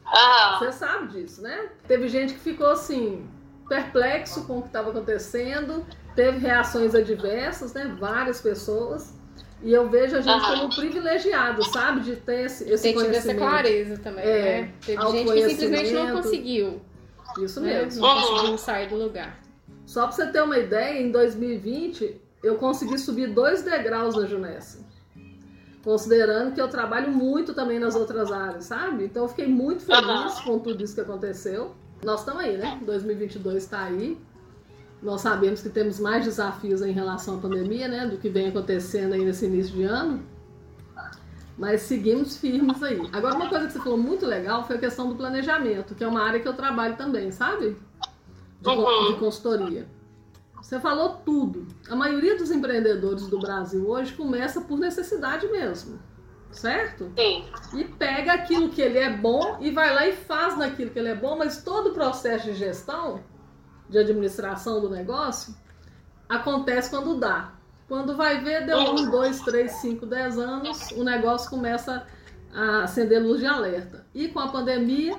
[0.06, 0.60] Aham.
[0.60, 1.68] Você sabe disso, né?
[1.90, 3.28] Teve gente que ficou assim
[3.68, 7.94] perplexo com o que estava acontecendo, teve reações adversas, né?
[8.00, 9.16] Várias pessoas.
[9.63, 10.60] E eu vejo a gente Aham.
[10.60, 12.02] como privilegiado, sabe?
[12.02, 13.38] De ter esse, esse Tem tido essa conhecimento.
[13.39, 14.72] clareza também, É, né?
[14.86, 16.82] Teve gente que simplesmente não conseguiu.
[17.39, 17.84] Isso Né?
[17.84, 18.02] mesmo.
[18.02, 18.22] Não Uhum.
[18.22, 19.39] conseguiu sair do lugar.
[19.86, 24.86] Só para você ter uma ideia, em 2020 eu consegui subir dois degraus na Junessa.
[25.84, 29.06] Considerando que eu trabalho muito também nas outras áreas, sabe?
[29.06, 31.74] Então eu fiquei muito feliz com tudo isso que aconteceu.
[32.04, 32.78] Nós estamos aí, né?
[32.86, 34.17] 2022 está aí.
[35.02, 38.08] Nós sabemos que temos mais desafios em relação à pandemia, né?
[38.08, 40.24] Do que vem acontecendo aí nesse início de ano.
[41.58, 43.02] Mas seguimos firmes aí.
[43.12, 46.08] Agora, uma coisa que você falou muito legal foi a questão do planejamento, que é
[46.08, 47.76] uma área que eu trabalho também, sabe?
[48.62, 49.14] De, Uhum.
[49.14, 49.88] de consultoria.
[50.62, 51.66] Você falou tudo.
[51.90, 56.00] A maioria dos empreendedores do Brasil hoje começa por necessidade mesmo,
[56.52, 57.12] certo?
[57.18, 57.46] Sim.
[57.74, 61.10] E pega aquilo que ele é bom e vai lá e faz naquilo que ele
[61.10, 63.22] é bom, mas todo o processo de gestão,
[63.89, 65.56] de administração do negócio,
[66.28, 67.54] acontece quando dá.
[67.88, 72.06] Quando vai ver, deu um, dois, três, cinco, dez anos, o negócio começa
[72.54, 74.06] a acender luz de alerta.
[74.13, 75.17] E com a pandemia,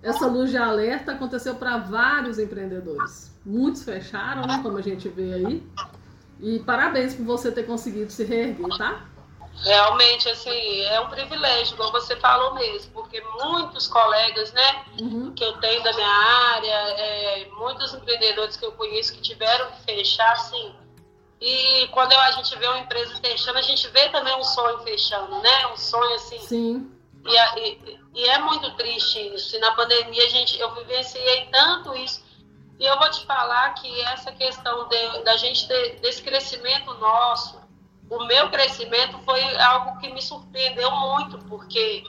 [0.00, 3.32] essa luz de alerta aconteceu para vários empreendedores.
[3.44, 5.66] Muitos fecharam, né, como a gente vê aí.
[6.40, 9.06] E parabéns por você ter conseguido se reerguer, tá?
[9.62, 15.34] Realmente, assim, é um privilégio, como você falou mesmo, porque muitos colegas, né, Uhum.
[15.34, 19.82] que eu tenho da minha área, é, muitos empreendedores que eu conheço que tiveram que
[19.84, 20.74] fechar, assim.
[21.40, 25.40] E quando a gente vê uma empresa fechando, a gente vê também um sonho fechando,
[25.40, 25.66] né?
[25.68, 26.38] Um sonho assim.
[26.40, 26.90] Sim.
[27.26, 29.56] E, e- e é muito triste isso.
[29.56, 32.22] E na pandemia a gente, eu vivenciei tanto isso.
[32.78, 37.60] E eu vou te falar que essa questão de- da gente ter desse crescimento nosso,
[38.16, 42.04] o meu crescimento foi algo que me surpreendeu muito, porque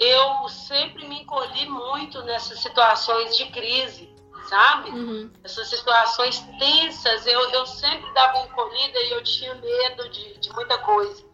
[0.00, 4.14] eu sempre me encolhi muito nessas situações de crise,
[4.48, 4.90] sabe?
[4.90, 5.30] Uhum.
[5.42, 10.78] essas situações tensas, eu, eu sempre dava encolhida e eu tinha medo de, de muita
[10.78, 11.24] coisa.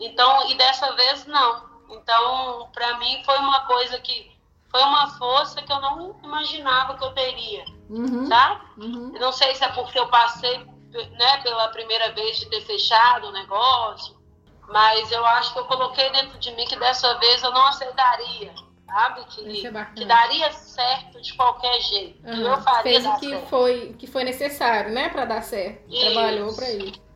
[0.00, 1.68] Então, e dessa vez não.
[1.90, 4.30] Então, para mim foi uma coisa que
[4.70, 8.26] foi uma força que eu não imaginava que eu teria, Uhum.
[8.26, 8.60] sabe?
[8.76, 9.12] Uhum.
[9.14, 13.28] Eu não sei se é porque eu passei, né, pela primeira vez de ter fechado
[13.28, 14.16] o negócio,
[14.68, 18.54] mas eu acho que eu coloquei dentro de mim que dessa vez eu não aceitaria,
[18.86, 19.24] sabe?
[19.26, 23.48] Que, é que daria certo de qualquer jeito, que eu faria Fez o que certo.
[23.48, 25.82] foi, que foi necessário, né, pra dar certo.
[25.88, 26.12] Isso.
[26.12, 27.08] Trabalhou pra isso.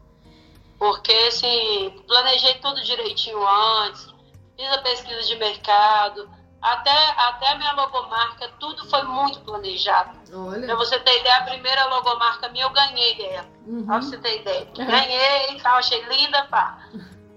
[0.78, 4.12] Porque, assim, planejei tudo direitinho antes,
[4.56, 6.28] fiz a pesquisa de mercado,
[6.62, 10.16] até, até a minha logomarca, tudo foi muito planejado.
[10.30, 10.76] Pra Olha.
[10.76, 13.48] você ter ideia, a primeira logomarca minha eu ganhei dela.
[13.66, 13.84] Uhum.
[13.84, 14.68] Pra você ter ideia.
[14.78, 14.86] Uhum.
[14.86, 16.78] Ganhei e tal, achei linda, pá.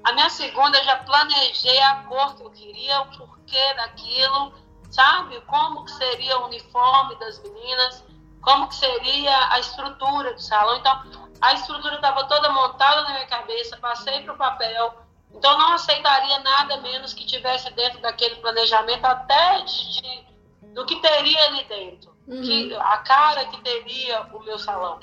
[0.03, 4.53] A minha segunda eu já planejei a cor que eu queria, o porquê daquilo,
[4.91, 5.41] sabe?
[5.41, 8.03] Como que seria o uniforme das meninas,
[8.43, 10.77] como que seria a estrutura do salão.
[10.77, 11.01] Então,
[11.41, 15.04] a estrutura estava toda montada na minha cabeça, passei para o papel.
[15.35, 20.25] Então, eu não aceitaria nada menos que tivesse dentro daquele planejamento, até de, de-
[20.73, 22.15] do que teria ali dentro.
[22.27, 22.41] Uhum.
[22.41, 24.99] Que, a cara que teria o meu salão.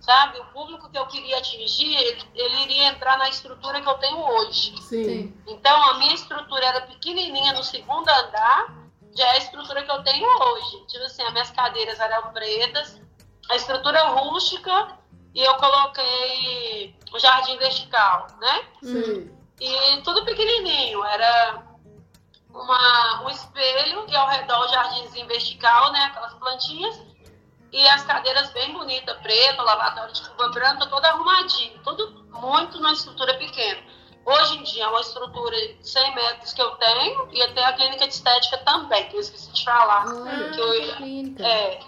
[0.00, 0.38] Sabe?
[0.38, 4.18] O público que eu queria atingir, ele, ele iria entrar na estrutura que eu tenho
[4.18, 4.74] hoje.
[4.82, 5.04] Sim.
[5.04, 5.42] Sim.
[5.46, 8.74] Então, a minha estrutura era pequenininha no segundo andar,
[9.16, 10.86] já é a estrutura que eu tenho hoje.
[10.86, 13.00] Tipo assim, as minhas cadeiras eram pretas,
[13.50, 14.96] a estrutura rústica,
[15.34, 18.64] e eu coloquei o jardim vertical, né?
[18.82, 19.39] Sim.
[19.60, 21.62] E tudo pequenininho, era
[22.48, 26.04] uma, um espelho e ao redor o jardinzinho vertical, né?
[26.04, 27.00] Aquelas plantinhas.
[27.72, 31.80] E as cadeiras bem bonitas, preta, lavatório de cuba branca, todo arrumadinho.
[31.84, 33.80] Tudo muito numa estrutura pequena.
[34.24, 37.66] Hoje em dia é uma estrutura de 100 metros que eu tenho e eu tenho
[37.66, 40.04] a clínica de estética também, que eu esqueci de falar.
[40.06, 41.80] Ah, que eu, é,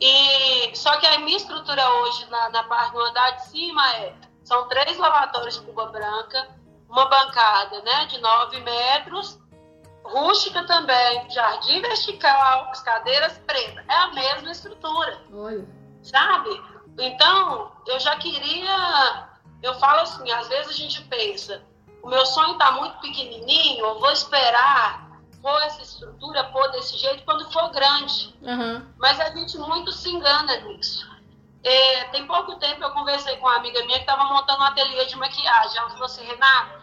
[0.00, 4.14] e, só que a minha estrutura hoje na, na parte do andar de cima é
[4.44, 6.48] são três lavatórios de cuba branca,
[6.88, 9.38] uma bancada né, de 9 metros,
[10.02, 13.84] rústica também, jardim vertical, as cadeiras pretas.
[13.88, 15.66] É a mesma estrutura, Olha.
[16.02, 16.50] sabe?
[16.98, 19.28] Então, eu já queria.
[19.62, 21.62] Eu falo assim, às vezes a gente pensa,
[22.02, 25.08] o meu sonho está muito pequenininho, eu vou esperar
[25.42, 28.34] pôr essa estrutura, pôr desse jeito quando for grande.
[28.44, 28.86] Aham.
[28.98, 31.08] Mas a gente muito se engana nisso.
[31.62, 35.04] É, tem pouco tempo eu conversei com uma amiga minha que estava montando um ateliê
[35.06, 35.78] de maquiagem.
[35.78, 36.77] Ela falou assim, Renato,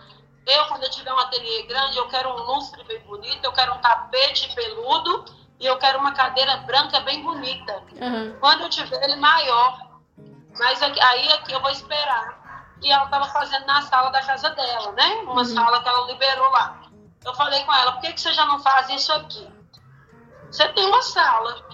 [0.45, 3.73] eu quando eu tiver um ateliê grande, eu quero um lustre bem bonito, eu quero
[3.73, 5.25] um tapete peludo
[5.59, 7.83] e eu quero uma cadeira branca bem bonita.
[8.01, 8.35] Aham.
[8.39, 9.79] Quando eu tiver ele maior,
[10.59, 12.43] mas aqui- aí aqui eu vou esperar.
[12.83, 15.23] E ela estava fazendo na sala da casa dela, né?
[15.25, 16.81] Uma sala que ela liberou lá.
[17.23, 19.49] Eu falei com ela, por que, que você já não faz isso aqui?
[20.51, 21.65] Você tem uma sala.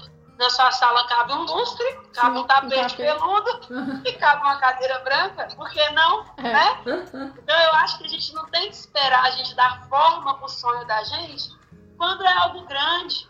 [0.42, 1.86] Na sua sala cabe um lustre,
[2.16, 5.48] cabe um tapete peludo e cabe uma cadeira branca.
[5.56, 6.26] Por que não?
[6.38, 6.42] É.
[6.42, 6.82] Né?
[7.38, 10.50] Então eu acho que a gente não tem que esperar a gente dar forma pro
[10.50, 11.48] sonho da gente
[11.96, 13.30] quando é algo grande.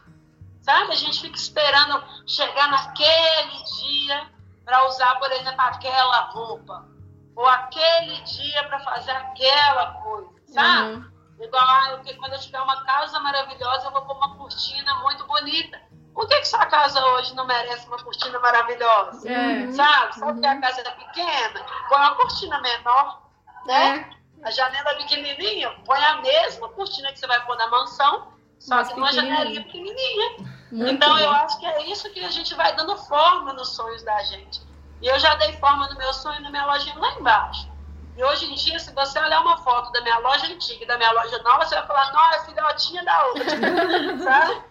[0.61, 0.93] Sabe?
[0.93, 4.29] A gente fica esperando chegar naquele dia
[4.63, 6.87] para usar, por exemplo, aquela roupa.
[7.35, 10.29] Ou aquele dia para fazer aquela coisa.
[10.47, 10.93] Sabe?
[10.93, 11.11] Uhum.
[11.41, 15.25] Igual, ah, eu, quando eu tiver uma casa maravilhosa, eu vou pôr uma cortina muito
[15.27, 15.90] bonita.
[16.13, 19.29] Por que, que sua casa hoje não merece uma cortina maravilhosa?
[19.29, 19.71] É.
[19.71, 20.15] Sabe?
[20.15, 21.65] Sabe que a casa é pequena?
[21.87, 23.21] Põe uma cortina menor,
[23.65, 24.09] né?
[24.43, 24.45] É.
[24.45, 28.89] A janela pequenininha, põe a mesma cortina que você vai pôr na mansão, só Mas
[28.89, 30.51] que numa janelinha pequenininha.
[30.71, 31.35] Muito então eu bom.
[31.35, 34.61] acho que é isso que a gente vai dando forma nos sonhos da gente.
[35.01, 37.69] E eu já dei forma no meu sonho na minha lojinha lá embaixo.
[38.17, 40.97] E hoje em dia, se você olhar uma foto da minha loja antiga e da
[40.97, 43.45] minha loja nova, você vai falar, não, é filhotinha da outra.
[44.23, 44.63] sabe?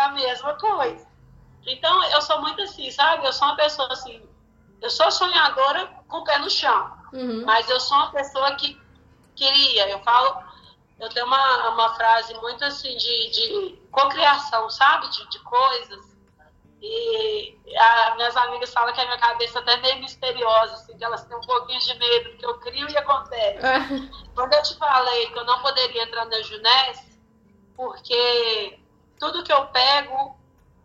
[0.00, 1.06] É a mesma coisa.
[1.66, 3.26] Então, eu sou muito assim, sabe?
[3.26, 4.26] Eu sou uma pessoa assim,
[4.80, 6.90] eu sou sonhadora com o pé no chão.
[7.12, 7.44] Uhum.
[7.44, 8.80] Mas eu sou uma pessoa que
[9.36, 10.42] queria, eu falo,
[10.98, 15.10] eu tenho uma, uma frase muito assim de, de cocriação, sabe?
[15.10, 16.16] De, de coisas.
[16.80, 21.04] E as minhas amigas falam que a minha cabeça até é meio misteriosa, assim, que
[21.04, 23.66] elas têm um pouquinho de medo, porque eu crio e acontece.
[23.66, 23.86] Ah,
[24.34, 27.20] Quando eu te falei que eu não poderia entrar na Junesse,
[27.76, 28.79] porque
[29.20, 30.36] tudo que eu pego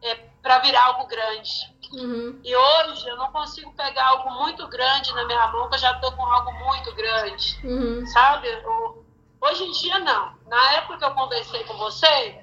[0.03, 1.73] é para virar algo grande.
[1.93, 2.39] uhum.
[2.43, 5.91] E hoje eu não consigo pegar algo muito grande na minha mão, que eu já
[5.93, 8.05] estou com algo muito grande Uhum.
[8.07, 8.47] sabe?
[8.65, 9.03] O-
[9.41, 10.33] Hoje em dia, não.
[10.47, 12.41] Na época que eu conversei com você,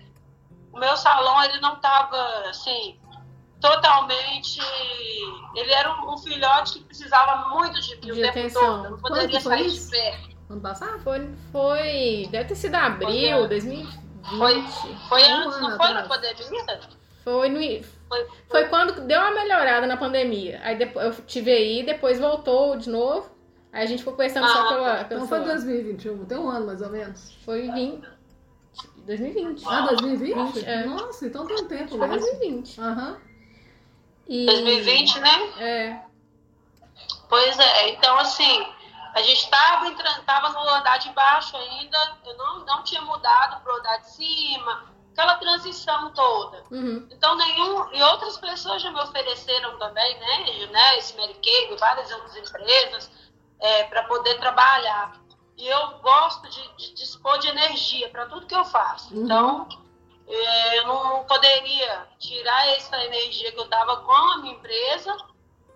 [0.73, 2.17] o meu salão, ele não estava,
[2.49, 2.97] assim,
[3.61, 4.61] totalmente...
[5.57, 8.63] Ele era um, um filhote que precisava muito de mim o De tempo atenção.
[8.63, 8.85] todo.
[8.85, 9.91] Eu não Quando poderia foi sair isso?
[9.91, 10.21] de pé.
[10.51, 10.99] Ano passado?
[11.03, 12.29] Foi, foi.
[12.31, 14.02] Deve ter sido abril, Foi, 2020.
[14.29, 14.63] Foi,
[15.09, 16.09] foi Um antes, não foi na atrás.
[16.09, 16.81] pandemia?
[17.25, 17.85] Foi no.
[18.09, 20.61] Foi, Foi quando deu uma melhorada na pandemia.
[20.63, 23.31] Aí depois eu tive aí, depois voltou de novo.
[23.73, 25.05] Aí a gente ficou conversando só Ah, pela.
[25.05, 25.55] pelo Então foi celular.
[25.55, 27.33] 2021, tem um ano mais ou menos.
[27.45, 28.07] Foi 20.
[29.07, 29.65] 2020.
[29.67, 30.35] Ah, 2020?
[30.53, 30.85] Vinte, é.
[30.85, 32.21] Nossa, então tem um tempo Foi mesmo.
[32.21, 32.81] 2020.
[32.81, 33.17] Aham.
[34.29, 34.47] E...
[34.47, 35.31] 2020, né?
[35.59, 36.01] É.
[37.29, 38.67] Pois é, então assim,
[39.15, 39.91] a gente estava
[40.25, 44.11] tava no andar de baixo ainda, eu não, não tinha mudado para o andar de
[44.11, 46.65] cima, aquela transição toda.
[46.71, 47.07] Uhum.
[47.11, 47.93] Então, nenhum.
[47.93, 50.53] E outras pessoas já me ofereceram também, né?
[50.55, 53.11] Juness, Mary Kay, várias outras empresas,
[53.91, 55.21] para poder trabalhar.
[55.57, 59.15] E eu gosto de, de dispor de energia para tudo que eu faço.
[59.15, 59.25] Uhum.
[59.25, 59.69] Então,
[60.27, 65.15] eh, eu não poderia tirar essa energia que eu dava com a minha empresa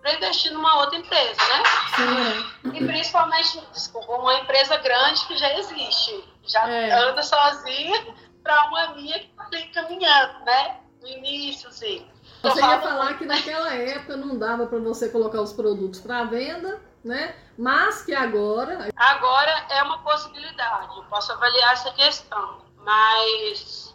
[0.01, 1.63] para investir numa outra empresa, né?
[1.95, 2.71] Sim.
[2.73, 6.91] E principalmente, desculpa, uma empresa grande que já existe, já É.
[7.09, 10.77] anda sozinha para uma minha que vem caminhando, né?
[11.01, 12.07] No início, sim.
[12.43, 16.23] Eu Você ia falar que naquela época não dava para você colocar os produtos para
[16.25, 17.35] venda, né?
[17.57, 18.89] Mas que agora.
[18.95, 23.86] Agora é uma possibilidade, eu posso avaliar essa questão, mas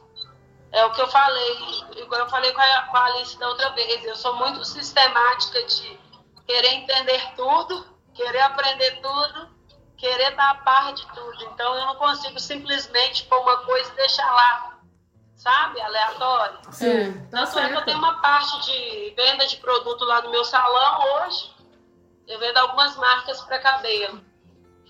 [0.72, 3.70] é o que eu falei, igual eu falei com a, com a Alice da outra
[3.70, 6.00] vez, eu sou muito sistemática de
[6.46, 9.48] querer entender tudo, querer aprender tudo,
[9.98, 11.44] querer estar a par de tudo.
[11.44, 14.78] Então eu não consigo simplesmente pôr uma coisa e deixar lá,
[15.36, 16.58] sabe, aleatório.
[16.72, 17.84] Sim, tá Tanto é que eu certo.
[17.84, 21.52] tenho uma parte de venda de produto lá no meu salão hoje.
[22.26, 24.24] Eu vendo algumas marcas para cabelo.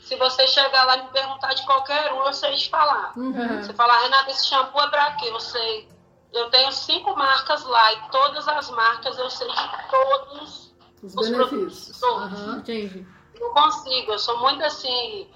[0.03, 3.13] Se você chegar lá e me perguntar de qualquer um, eu sei te falar.
[3.17, 3.63] Uhum.
[3.63, 5.29] Você falar, Renata, esse shampoo é pra quê?
[5.29, 5.89] Eu sei.
[6.33, 10.73] Eu tenho cinco marcas lá e todas as marcas eu sei de todos
[11.03, 11.99] Os os benefícios.
[11.99, 12.41] produtos todos.
[12.41, 12.57] Aham.
[12.59, 13.07] Entendi.
[13.41, 15.31] não consigo, eu sou muito assim.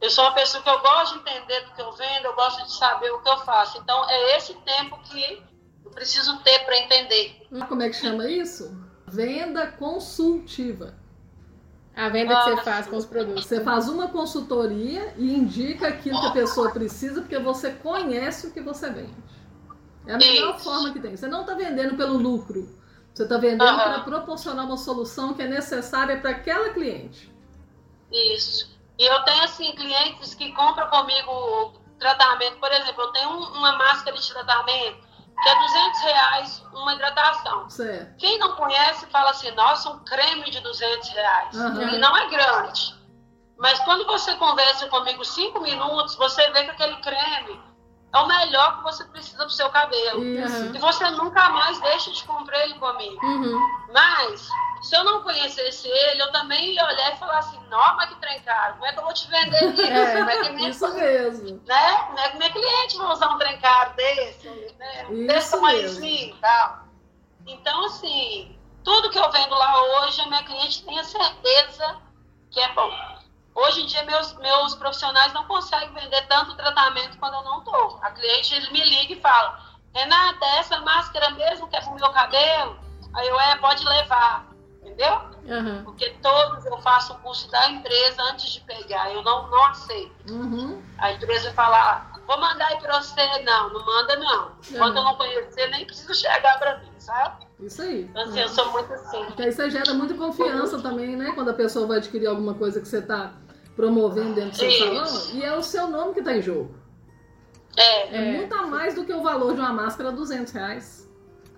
[0.00, 2.62] Eu sou uma pessoa que eu gosto de entender do que eu vendo, eu gosto
[2.64, 3.78] de saber o que eu faço.
[3.78, 5.42] Então, é esse tempo que
[5.84, 7.46] eu preciso ter para entender.
[7.66, 8.76] Como é que chama isso?
[9.06, 10.94] Venda consultiva.
[11.96, 13.46] A venda que você faz com os produtos.
[13.46, 18.50] Você faz uma consultoria e indica aquilo que a pessoa precisa porque você conhece o
[18.52, 19.14] que você vende.
[20.06, 20.64] É a melhor Isso.
[20.64, 21.16] forma que tem.
[21.16, 22.68] Você não está vendendo pelo lucro.
[23.14, 23.76] Você está vendendo Aham.
[23.78, 27.32] para proporcionar uma solução que é necessária para aquela cliente.
[28.12, 28.76] Isso.
[28.98, 32.58] E eu tenho, assim, clientes que compram comigo tratamento.
[32.58, 35.05] Por exemplo, eu tenho um- uma máscara de tratamento
[35.42, 37.68] que é 200 reais uma hidratação.
[37.70, 38.16] Certo.
[38.16, 41.56] Quem não conhece fala assim, nossa, um creme de 200 reais.
[41.58, 41.82] Aham.
[41.82, 42.96] E não é grande.
[43.58, 47.65] Mas quando você conversa comigo cinco minutos, você vê que aquele creme
[48.16, 50.24] é o melhor que você precisa pro seu cabelo.
[50.24, 50.74] Isso.
[50.74, 53.24] E você nunca mais deixa de comprar ele comigo.
[53.24, 53.60] Uhum.
[53.92, 54.48] Mas,
[54.82, 58.16] se eu não conhecesse ele, eu também ia olhar e falar assim, não, mas que
[58.16, 59.82] trem caro, como é que eu vou te vender isso?
[59.86, 61.62] É, como é que minha, Isso mesmo.
[61.66, 61.94] né?
[62.06, 64.48] Como é que minha cliente vai usar um trem caro desse?
[64.78, 65.02] Né?
[65.10, 66.86] Isso Desse tamanhozinho e tal.
[67.46, 71.96] Então, assim, tudo que eu vendo lá hoje, a minha cliente tem a certeza
[72.50, 73.15] que é bom.
[73.56, 77.98] Hoje em dia, meus, meus profissionais não conseguem vender tanto tratamento quando eu não estou.
[78.02, 79.58] A cliente ele me liga e fala,
[79.94, 82.78] Renata, é essa máscara mesmo que é pro meu cabelo?
[83.14, 84.46] Aí eu, é, pode levar.
[84.82, 85.20] Entendeu?
[85.48, 85.82] Aham.
[85.84, 89.10] Porque todos eu faço o curso da empresa antes de pegar.
[89.10, 90.32] Eu não, não aceito.
[90.32, 90.82] Uhum.
[90.98, 91.76] A empresa fala,
[92.14, 93.42] "Ah, vou mandar aí pra você.
[93.42, 94.52] Não, não manda não.
[94.76, 97.46] Quando eu não conhecer, nem precisa chegar pra mim, sabe?
[97.60, 98.02] Isso aí.
[98.02, 99.24] Então, assim, eu sou muito assim.
[99.24, 101.32] Porque aí você gera muita confiança também, né?
[101.34, 103.32] Quando a pessoa vai adquirir alguma coisa que você está
[103.76, 104.78] promovendo dentro do seu Isso.
[104.78, 106.74] salão, e é o seu nome que está em jogo.
[107.76, 111.06] É, É, muito a mais do que o valor de uma máscara 200 reais.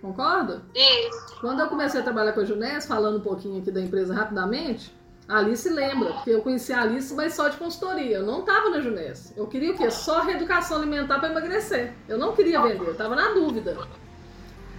[0.02, 0.62] Concorda?
[0.74, 1.40] isso.
[1.40, 4.92] Quando eu comecei a trabalhar com a Junés, falando um pouquinho aqui da empresa rapidamente,
[5.28, 8.18] a Alice lembra, porque eu conheci a Alice, mas só de consultoria.
[8.18, 9.32] Eu não estava na Junés.
[9.36, 9.90] Eu queria o quê?
[9.90, 11.92] Só reeducação alimentar para emagrecer.
[12.08, 13.76] Eu não queria vender, eu estava na dúvida.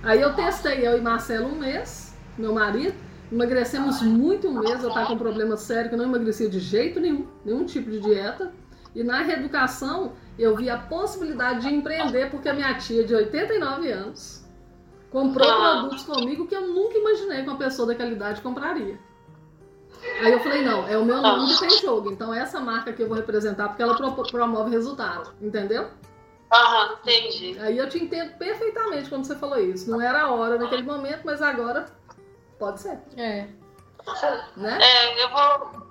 [0.01, 2.95] Aí eu testei, eu e Marcelo, um mês, meu marido,
[3.31, 6.99] emagrecemos muito mês, eu estava com um problema sério que eu não emagrecia de jeito
[6.99, 8.51] nenhum, nenhum tipo de dieta.
[8.95, 13.91] E na reeducação, eu vi a possibilidade de empreender, porque a minha tia, de 89
[13.91, 14.43] anos,
[15.11, 15.81] comprou Ah.
[15.81, 18.97] produtos comigo que eu nunca imaginei que uma pessoa daquela idade compraria.
[20.23, 22.91] Aí eu falei, não, é o meu nome que tem jogo, então é essa marca
[22.93, 25.87] que eu vou representar, porque ela pro- promove resultado, entendeu?
[26.51, 27.57] Aham, entendi.
[27.59, 29.89] Aí eu te entendo perfeitamente quando você falou isso.
[29.91, 31.85] Não era a hora naquele momento, mas agora
[32.59, 33.47] pode ser, É.
[34.57, 34.79] né?
[34.81, 35.87] É, eu vou,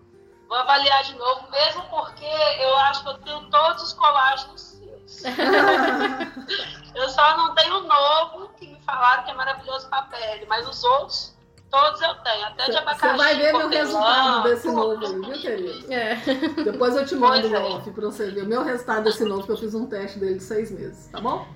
[0.49, 2.27] vou avaliar de novo, mesmo porque
[2.61, 5.23] eu acho que eu tenho todos os colágenos seus.
[6.95, 10.69] Eu só não tenho o novo, que me falaram que é maravilhoso pra pele, mas
[10.69, 11.37] os outros,
[11.71, 12.47] todos eu tenho.
[12.47, 13.09] Até de abacaxi.
[13.09, 15.93] Você vai ver meu resultado desse novo aí, viu, querido?
[15.93, 16.17] É.
[16.65, 17.61] Depois eu te mando o é.
[17.61, 20.35] off pra você ver o meu resultado desse novo, que eu fiz um teste dele
[20.37, 21.47] de seis meses, tá bom?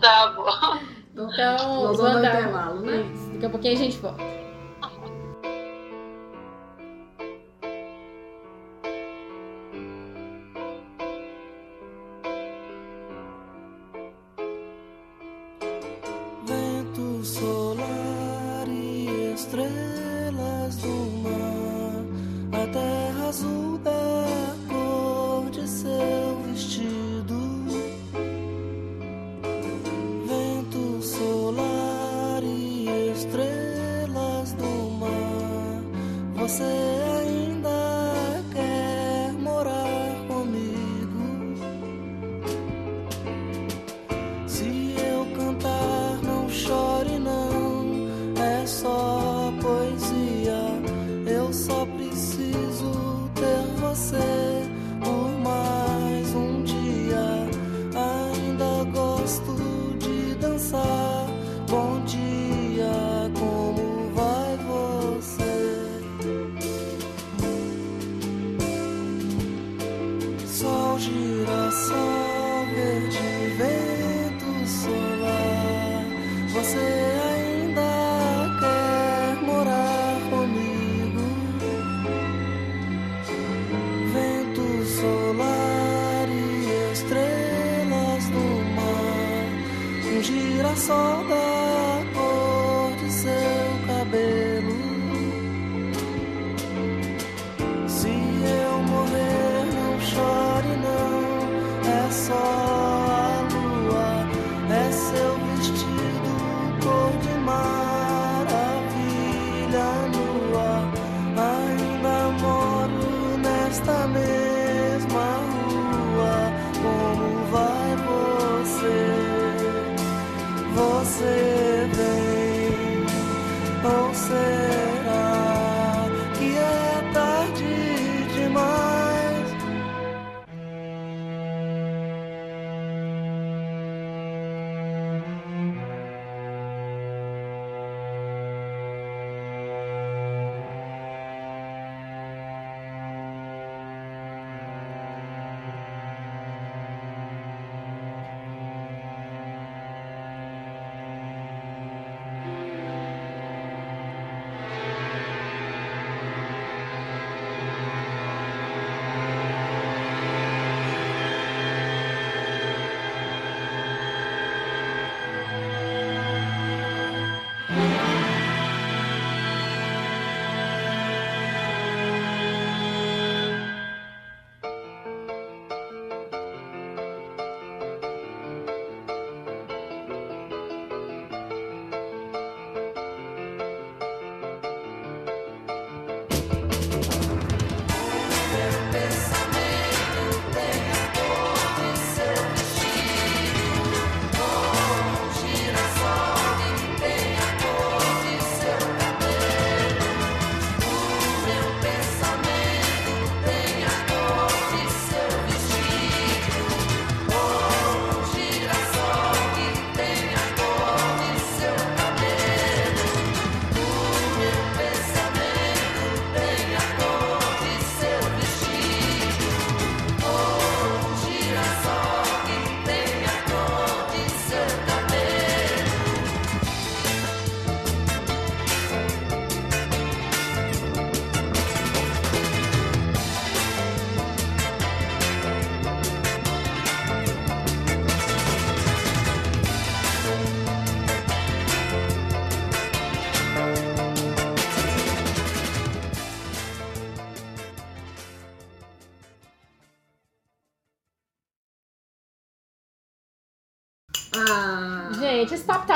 [0.00, 0.78] Tá bom.
[1.14, 3.08] Então, nós vamos dar intervalo, né?
[3.14, 3.30] Isso.
[3.34, 4.43] Daqui a pouquinho a gente volta.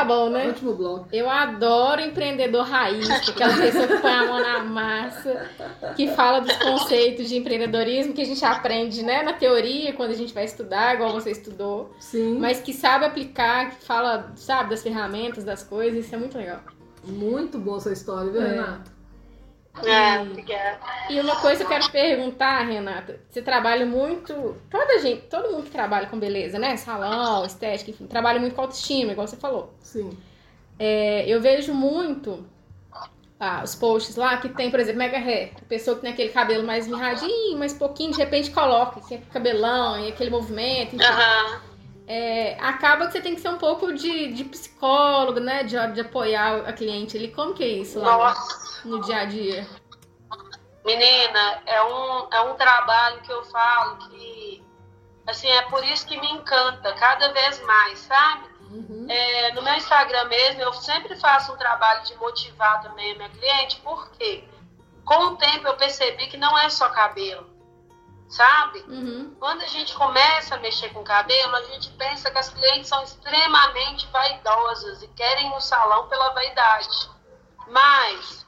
[0.09, 0.47] Bom, né?
[0.47, 1.09] último bloco.
[1.13, 5.49] Eu adoro empreendedor raiz, que é aquela pessoa que põe a mão na massa,
[5.95, 10.17] que fala dos conceitos de empreendedorismo que a gente aprende, né, na teoria, quando a
[10.17, 12.39] gente vai estudar, igual você estudou, Sim.
[12.39, 16.61] mas que sabe aplicar, que fala, sabe, das ferramentas, das coisas, isso é muito legal.
[17.05, 18.49] Muito boa sua história, viu, É.
[18.49, 18.98] Renata?
[19.87, 20.79] É, obrigada.
[21.11, 25.65] E uma coisa que eu quero perguntar, Renata, você trabalha muito, toda gente, todo mundo
[25.65, 29.75] que trabalha com beleza, né, salão, estética, enfim, trabalha muito com autoestima, igual você falou.
[29.81, 30.11] Sim.
[30.79, 32.45] É, eu vejo muito
[33.41, 35.53] ah, os posts lá que tem, por exemplo, mega hair.
[35.61, 40.01] A pessoa que tem aquele cabelo mais mirradinho, mais pouquinho, de repente coloca esse cabelão
[40.01, 40.97] e aquele movimento.
[40.97, 41.05] enfim.
[41.05, 41.68] Aham.
[42.11, 45.63] É, acaba que você tem que ser um pouco de, de psicólogo, né?
[45.63, 47.29] De, de apoiar a cliente ali.
[47.29, 48.89] Como que é isso lá Nossa.
[48.89, 49.69] no dia a dia?
[50.87, 54.65] Menina, é um, é um trabalho que eu falo que,
[55.27, 58.49] assim, é por isso que me encanta cada vez mais, sabe?
[58.71, 59.07] Uhum.
[59.07, 63.29] É, no meu Instagram mesmo, eu sempre faço um trabalho de motivar também a minha
[63.29, 64.45] cliente, porque
[65.05, 67.47] com o tempo eu percebi que não é só cabelo,
[68.29, 68.81] sabe?
[68.89, 72.89] Uhum, Quando a gente começa a mexer com cabelo, a gente pensa que as clientes
[72.89, 77.11] são extremamente vaidosas e querem o salão pela vaidade.
[77.69, 78.47] Mas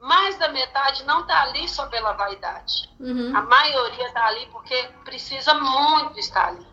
[0.00, 2.90] mais da metade não está ali só pela vaidade.
[3.00, 6.66] uhum, A maioria está ali porque precisa muito estar ali,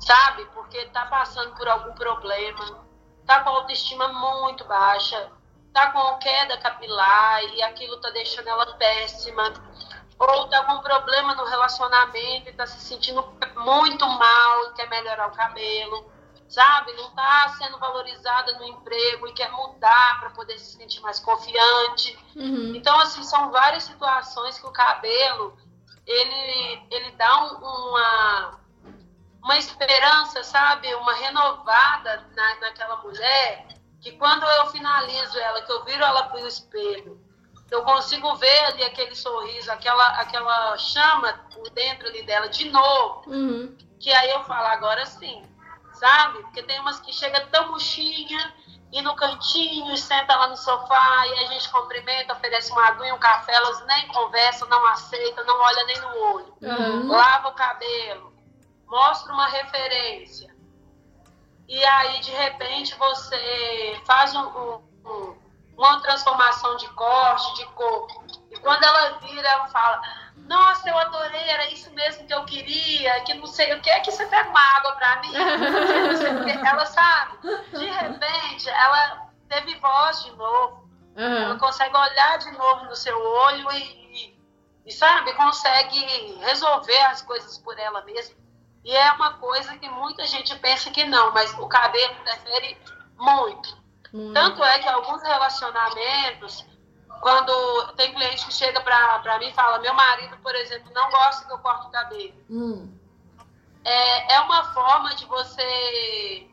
[0.00, 0.46] sabe?
[0.54, 2.82] Porque está passando por algum problema,
[3.20, 5.30] está com a autoestima muito baixa,
[5.68, 9.52] está com queda capilar e aquilo está deixando ela péssima,
[10.20, 13.22] ou está com um problema no relacionamento e está se sentindo
[13.56, 16.12] muito mal e quer melhorar o cabelo,
[16.46, 16.92] sabe?
[16.92, 22.18] Não está sendo valorizada no emprego e quer mudar para poder se sentir mais confiante.
[22.36, 25.56] uhum, Então, assim, são várias situações que o cabelo,
[26.06, 27.56] ele, ele dá um-
[27.88, 28.60] uma,
[29.42, 30.94] uma esperança, sabe?
[30.96, 33.68] Uma renovada na, naquela mulher,
[34.02, 37.18] que quando eu finalizo ela, que eu viro ela para o espelho,
[37.70, 43.22] eu consigo ver ali aquele sorriso, aquela, aquela chama por dentro ali dela de novo,
[43.30, 45.42] uhum, que aí eu falo, agora sim,
[45.92, 46.40] sabe?
[46.42, 48.54] Porque tem umas que chega tão murchinha
[48.92, 53.14] e no cantinho, e senta lá no sofá, e a gente cumprimenta, oferece uma aguinha,
[53.14, 56.54] um café, elas nem conversam, não aceitam, não olham nem no olho.
[56.60, 58.32] uhum, Lava o cabelo,
[58.88, 60.52] mostra uma referência.
[61.68, 65.38] E aí, de repente, você faz um- um-
[65.80, 68.06] uma transformação de corte, de cor.
[68.50, 70.02] E quando ela vira, ela fala:
[70.36, 74.00] Nossa, eu adorei, era isso mesmo que eu queria, que não sei o que, é
[74.00, 75.32] que você pega uma água pra mim.
[76.66, 77.38] Ela sabe,
[77.72, 80.88] de repente, ela teve voz de novo.
[81.16, 81.58] Ela uhum.
[81.58, 84.40] consegue olhar de novo no seu olho e, e-
[84.86, 88.36] e, sabe, consegue resolver as coisas por ela mesma.
[88.84, 92.78] E é uma coisa que muita gente pensa que não, mas o cabelo interfere
[93.16, 93.79] muito.
[94.12, 94.34] Muito.
[94.34, 96.66] Tanto é que alguns relacionamentos,
[97.20, 101.10] quando tem cliente que chega pra, pra mim e fala, meu marido, por exemplo, não
[101.10, 102.34] gosta que eu corte o cabelo.
[102.48, 102.98] Hum.
[103.84, 106.48] É, é uma forma de você.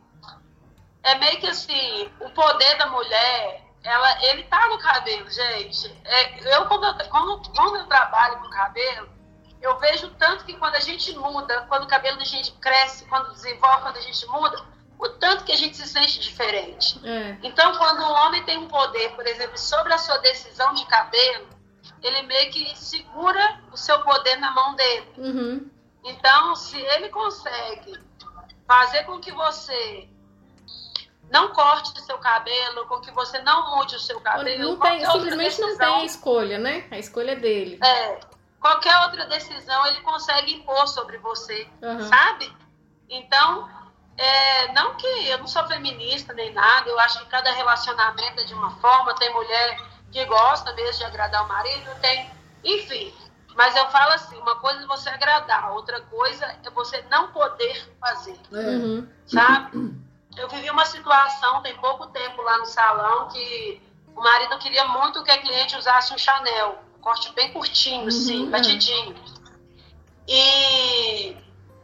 [1.03, 5.87] É meio que assim, o poder da mulher, ela, ele tá no cabelo, gente.
[6.03, 9.09] É, eu, quando eu, quando, quando eu trabalho com cabelo,
[9.61, 13.31] eu vejo tanto que quando a gente muda, quando o cabelo da gente cresce, quando
[13.31, 14.63] desenvolve, quando a gente muda,
[14.99, 16.99] o tanto que a gente se sente diferente.
[17.07, 17.37] É.
[17.43, 21.47] Então, quando um homem tem um poder, por exemplo, sobre a sua decisão de cabelo,
[22.01, 25.13] ele meio que segura o seu poder na mão dele.
[25.17, 25.69] Uhum.
[26.03, 27.99] Então, se ele consegue
[28.67, 30.07] fazer com que você
[31.29, 34.99] não corte o seu cabelo, com que você não mude o seu cabelo, Não tem,
[35.05, 36.87] simplesmente não decisão- tem a escolha, né?
[36.89, 37.79] A escolha é dele.
[37.83, 38.19] é,
[38.59, 42.07] qualquer outra decisão ele consegue impor sobre você, Uhum.
[42.07, 42.51] sabe?
[43.09, 43.69] Então,
[44.17, 48.43] é, não que eu não sou feminista nem nada, eu acho que cada relacionamento é
[48.43, 49.79] de uma forma, tem mulher
[50.11, 52.29] que gosta mesmo de agradar o marido, tem,
[52.63, 53.13] enfim.
[53.55, 57.91] Mas eu falo assim, uma coisa é você agradar, outra coisa é você não poder
[57.99, 58.55] fazer, É.
[58.55, 59.07] Uhum.
[59.25, 59.97] sabe?
[60.37, 63.81] Eu vivi uma situação tem pouco tempo lá no salão que
[64.15, 68.43] o marido queria muito que a cliente usasse um Chanel, um corte bem curtinho, assim,
[68.45, 68.51] Uhum.
[68.51, 69.15] batidinho.
[70.27, 71.35] E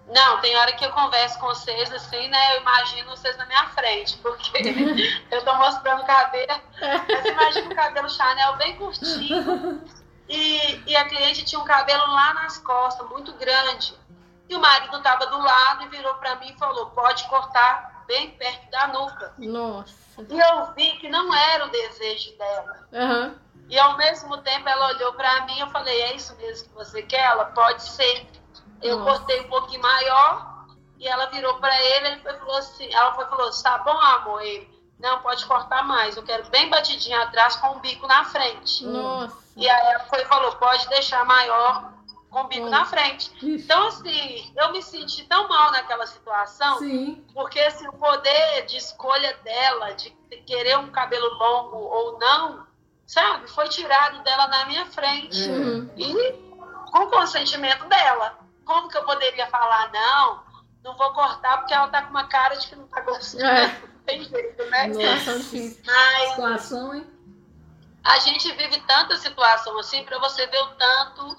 [0.07, 2.55] não, tem hora que eu converso com vocês assim, né?
[2.55, 4.51] Eu imagino vocês na minha frente, porque
[5.31, 9.81] eu tô mostrando o cabelo, mas imagina o cabelo Chanel bem curtinho.
[10.27, 13.93] E, e a cliente tinha um cabelo lá nas costas, muito grande.
[14.49, 18.31] E o marido tava do lado e virou para mim e falou: pode cortar bem
[18.31, 19.33] perto da nuca.
[19.37, 20.21] Nossa.
[20.29, 22.87] E eu vi que não era o desejo dela.
[22.93, 23.35] Aham.
[23.69, 26.75] E ao mesmo tempo ela olhou para mim e eu falei: é isso mesmo que
[26.75, 27.23] você quer?
[27.23, 28.27] Ela pode ser.
[28.83, 29.19] Eu Nossa.
[29.19, 30.65] cortei um pouquinho maior
[30.99, 34.41] e ela virou para ele, ele foi, falou assim, ela foi, falou, tá bom, amor?
[34.41, 34.69] Ele,
[34.99, 38.85] não, pode cortar mais, eu quero bem batidinho atrás com o bico na frente.
[38.85, 39.35] Nossa.
[39.55, 41.91] E aí ela foi, falou, pode deixar maior
[42.29, 42.69] com o bico Hum.
[42.69, 43.31] na frente.
[43.41, 47.23] Então, assim, eu me senti tão mal naquela situação, Sim.
[47.33, 50.09] porque assim, o poder de escolha dela, de
[50.45, 52.65] querer um cabelo longo ou não,
[53.05, 55.47] sabe, foi tirado dela na minha frente.
[55.49, 55.89] Uhum.
[55.95, 56.33] E
[56.91, 58.37] com o consentimento dela.
[58.65, 60.43] Como que eu poderia falar, não,
[60.83, 63.43] não vou cortar porque ela tá com uma cara de que não tá gostando.
[63.45, 63.67] É.
[63.67, 64.87] Não tem jeito, né?
[64.87, 64.99] Nossa.
[65.01, 65.83] Situação difícil.
[65.85, 67.07] Mas Situação, hein?
[68.03, 71.37] a gente vive tanta situação assim para você ver o tanto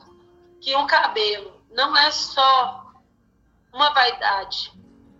[0.60, 2.92] que um cabelo não é só
[3.72, 4.72] uma vaidade.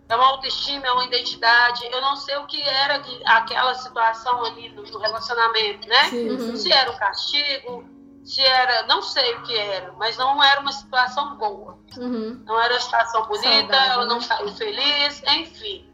[0.07, 1.85] É uma autoestima, é uma identidade.
[1.91, 6.09] Eu não sei o que era que- aquela situação ali no relacionamento, né?
[6.09, 6.55] Sim, Uhum.
[6.55, 7.83] Se era um castigo,
[8.25, 8.83] se era.
[8.87, 11.77] Não sei o que era, mas não era uma situação boa.
[11.97, 12.43] Uhum.
[12.45, 14.21] Não era uma situação bonita, Saudável, ela não né?
[14.21, 15.89] saiu feliz, enfim.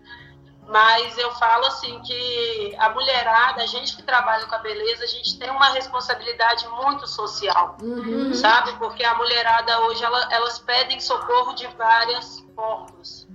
[0.68, 5.08] Mas eu falo assim que a mulherada, a gente que trabalha com a beleza, a
[5.08, 8.34] gente tem uma responsabilidade muito social, Uhum.
[8.34, 8.72] sabe?
[8.78, 13.28] Porque a mulherada hoje, ela- elas pedem socorro de várias formas.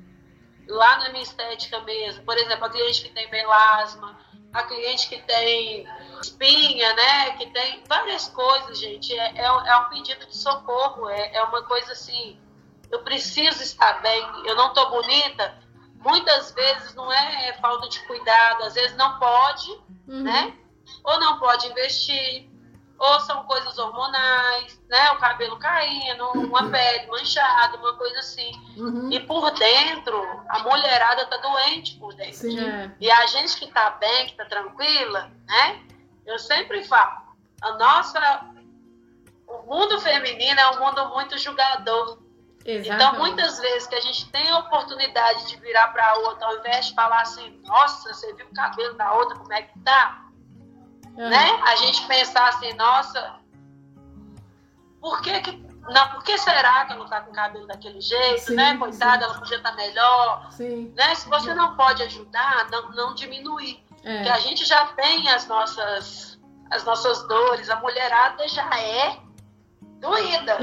[0.67, 4.19] Lá na minha estética mesmo, por exemplo, a cliente que tem melasma,
[4.55, 5.87] a cliente que tem
[6.21, 7.31] espinha, né?
[7.33, 9.13] Que tem várias coisas, gente.
[9.19, 12.39] É, é, um- é um pedido de socorro, é, é uma coisa assim.
[12.91, 15.59] Eu preciso estar bem, eu não tô bonita.
[15.97, 19.71] Muitas vezes não é falta de cuidado, às vezes não pode,
[20.07, 20.23] Uhum.
[20.23, 20.55] né?
[21.03, 22.49] Ou não pode investir,
[22.99, 25.11] ou são coisas hormonais, né?
[25.11, 28.53] O cabelo caindo, uma pele manchada, uma coisa assim.
[28.77, 29.11] Uhum.
[29.11, 30.17] E por dentro,
[30.49, 32.35] a mulherada tá doente por dentro.
[32.35, 32.61] Sim.
[32.61, 32.91] É.
[33.01, 35.83] E a gente que tá bem, que tá tranquila, né?
[36.27, 37.23] Eu sempre falo,
[37.63, 38.51] a nossa.
[39.47, 42.19] O mundo feminino é um mundo muito julgador.
[42.65, 43.19] Então, Exatamente.
[43.21, 46.87] muitas vezes que a gente tem a oportunidade de virar para a outra, ao invés
[46.87, 50.27] de falar assim, nossa, você viu o cabelo da outra, como é que tá?
[51.17, 51.31] Uhum.
[51.31, 51.63] Né?
[51.65, 53.37] A gente pensar assim, nossa,
[55.01, 55.67] por que que.
[55.89, 58.77] Não, por que será que ela não tá com o cabelo daquele jeito, Sim, né?
[58.77, 60.51] Coitada, ela podia estar melhor.
[60.51, 60.93] Sim.
[60.97, 61.15] Né?
[61.15, 63.86] Se você não pode ajudar, não, não diminuir.
[64.07, 64.31] É.
[64.31, 66.39] a gente já tem as nossas,
[66.71, 69.19] as nossas dores, a mulherada já é
[69.99, 70.59] doída.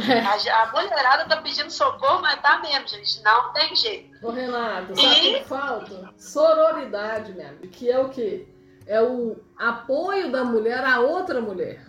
[0.53, 3.21] A, a mulherada tá pedindo socorro, mas tá mesmo, gente.
[3.21, 4.25] Não tem jeito.
[4.25, 6.13] Ô, Renato, sabe o E- que falta?
[6.17, 7.67] Sororidade, minha amiga.
[7.67, 8.47] Que é o quê?
[8.87, 11.85] É o apoio da mulher a outra mulher.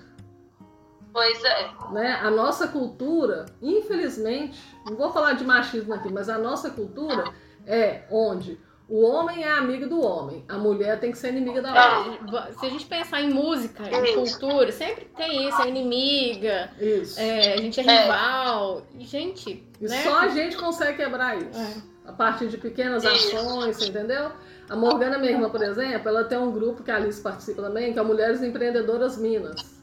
[1.12, 1.70] Pois é.
[1.92, 2.18] né?
[2.20, 7.32] A nossa cultura, infelizmente, não vou falar de machismo aqui, mas a nossa cultura
[7.64, 12.01] é onde o homem é amigo do homem, a mulher tem que ser inimiga da
[12.01, 12.53] outra.
[12.53, 17.18] Se a gente pensar em música, em cultura, sempre tem isso, é inimiga, Isso.
[17.18, 18.03] é, a gente é É.
[18.03, 18.87] rival.
[18.99, 20.03] E, gente, E né?
[20.03, 21.59] só a gente consegue quebrar isso.
[21.59, 21.95] É.
[22.07, 23.35] A partir de pequenas Isso.
[23.37, 24.30] ações, entendeu?
[24.68, 27.93] A Morgana, minha irmã, por exemplo, ela tem um grupo que a Alice participa também,
[27.95, 29.74] que é Mulheres Empreendedoras Minas.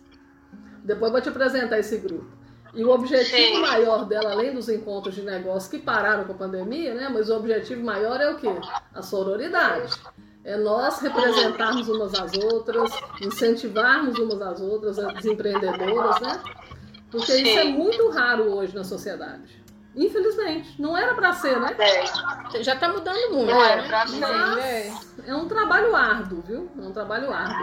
[0.83, 2.25] Depois eu vou te apresentar esse grupo.
[2.73, 3.61] E o objetivo Sim.
[3.61, 7.09] maior dela, além dos encontros de negócio que pararam com a pandemia, né?
[7.09, 8.47] Mas o objetivo maior é o quê?
[8.93, 9.93] A sororidade.
[10.43, 12.91] É nós representarmos umas às outras,
[13.21, 16.41] incentivarmos umas às outras, as empreendedoras, né?
[17.11, 17.73] Porque isso é Sim.
[17.73, 19.60] muito raro hoje na sociedade.
[19.95, 20.81] Infelizmente.
[20.81, 21.75] Não era pra ser, né?
[21.77, 22.63] É.
[22.63, 23.51] Já tá mudando muito.
[23.51, 23.87] Não é né?
[23.87, 24.23] pra Mas ser.
[24.23, 24.93] ainda é.
[25.27, 26.71] É um trabalho árduo, viu?
[26.77, 27.55] É um trabalho árduo.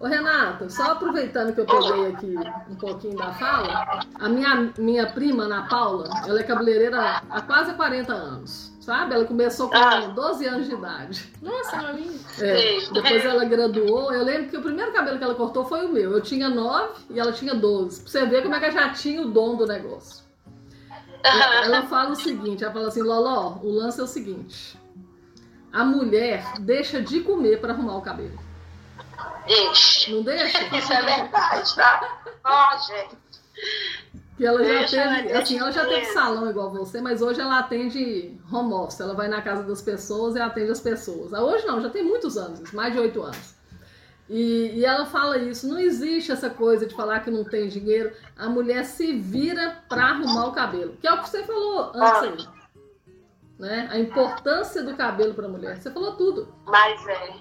[0.00, 2.34] Ô, Renata, só aproveitando que eu peguei aqui
[2.68, 7.72] um pouquinho da fala, a minha, minha prima, Ana Paula, ela é cabeleireira há quase
[7.74, 9.14] 40 anos, sabe?
[9.14, 10.00] Ela começou com Ah.
[10.08, 11.32] 12 anos de idade.
[11.40, 12.18] Nossa, novinha.
[12.40, 14.12] É, depois ela graduou.
[14.12, 16.12] Eu lembro que o primeiro cabelo que ela cortou foi o meu.
[16.12, 18.00] Eu tinha 9 e ela tinha 12.
[18.02, 20.23] Pra você ver como é que ela já tinha o dom do negócio.
[21.24, 24.78] Ela fala o seguinte, ela fala assim, Loló, o lance é o seguinte.
[25.72, 28.38] A mulher deixa de comer pra arrumar o cabelo.
[29.46, 30.10] Deixa.
[30.12, 30.62] Não deixa?
[30.76, 32.18] Isso é verdade, tá?
[32.44, 33.16] Ó, gente.
[34.36, 37.40] Que ela já Deixa, teve, deixa assim, ela já teve salão igual você, mas hoje
[37.40, 39.00] ela atende home office.
[39.00, 41.32] Ela vai na casa das pessoas e atende as pessoas.
[41.32, 43.53] Ah, Hoje não, já tem muitos anos, mais de oito anos.
[44.28, 48.14] E, e ela fala isso, não existe essa coisa de falar que não tem dinheiro.
[48.36, 50.96] A mulher se vira pra arrumar o cabelo.
[50.96, 52.48] Que é o que você falou antes aí.
[53.58, 53.88] Né?
[53.90, 55.76] A importância do cabelo pra mulher.
[55.76, 56.54] Você falou tudo.
[56.64, 57.34] Mas é.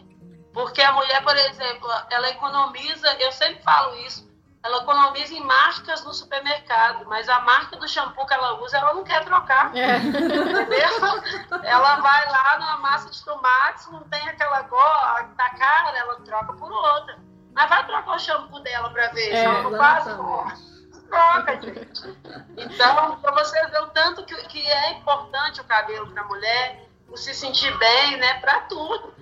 [0.53, 4.29] Porque a mulher, por exemplo, ela economiza, eu sempre falo isso,
[4.63, 8.93] ela economiza em marcas no supermercado, mas a marca do shampoo que ela usa, ela
[8.93, 9.75] não quer trocar.
[9.75, 9.97] É.
[9.97, 11.63] Entendeu?
[11.63, 16.53] ela vai lá numa massa de tomates, não tem aquela gola, tá cara, ela troca
[16.53, 17.19] por outra.
[17.53, 19.33] Mas vai trocar o shampoo dela pra ver.
[19.33, 20.73] É, se ela não faz, exatamente.
[21.09, 22.17] troca, gente.
[22.57, 27.33] Então, pra você ver o tanto que, que é importante o cabelo pra mulher, se
[27.33, 28.39] sentir bem, né?
[28.39, 29.13] Para tudo.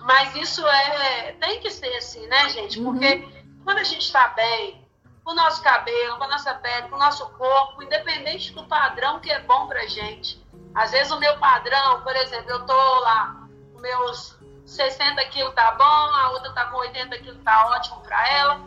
[0.00, 2.80] Mas isso é tem que ser assim, né, gente?
[2.80, 3.60] Porque uhum.
[3.64, 4.87] quando a gente está bem,
[5.28, 9.20] com o nosso cabelo, com a nossa pele, com o nosso corpo, independente do padrão
[9.20, 10.42] que é bom pra gente.
[10.74, 13.46] Às vezes o meu padrão, por exemplo, eu tô lá,
[13.78, 18.58] meus 60 quilos tá bom, a outra tá com 80 quilos, tá ótimo para ela.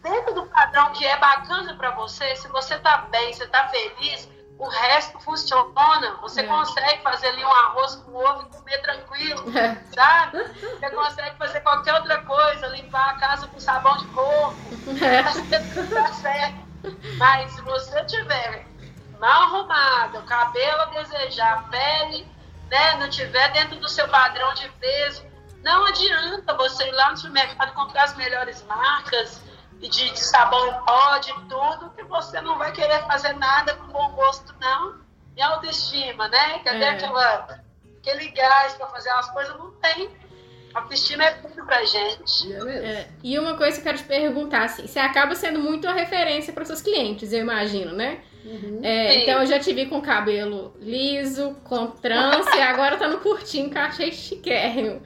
[0.00, 4.28] Dentro do padrão que é bacana para você, se você tá bem, você tá feliz,
[4.64, 6.16] o resto funciona.
[6.22, 6.46] Você é.
[6.46, 9.76] consegue fazer ali um arroz com ovo e comer tranquilo, é.
[9.94, 10.42] sabe?
[10.44, 14.56] Você consegue fazer qualquer outra coisa, limpar a casa com sabão de coco,
[15.02, 15.22] é.
[15.94, 16.64] tá certo.
[17.16, 18.66] Mas se você tiver
[19.18, 22.26] mal arrumado, cabelo a desejar, pele
[22.70, 25.22] né, não tiver dentro do seu padrão de peso,
[25.62, 29.40] não adianta você ir lá no supermercado comprar as melhores marcas
[29.88, 33.92] de, de sabão em pó, de tudo, que você não vai querer fazer nada com
[33.92, 35.02] bom gosto, não.
[35.36, 36.60] E autoestima, né?
[36.60, 36.90] Cadê é.
[36.90, 37.60] aquela,
[37.98, 39.56] aquele gás para fazer as coisas?
[39.58, 40.10] Não tem.
[40.74, 42.52] Autoestima é tudo pra gente.
[42.52, 45.86] É, é e uma coisa que eu quero te perguntar, assim, você acaba sendo muito
[45.86, 48.20] uma referência para seus clientes, eu imagino, né?
[48.44, 48.80] Uhum.
[48.82, 53.18] É, então eu já te vi com cabelo liso, com trança, e agora tá no
[53.18, 55.02] curtinho que eu achei chiquérrimo.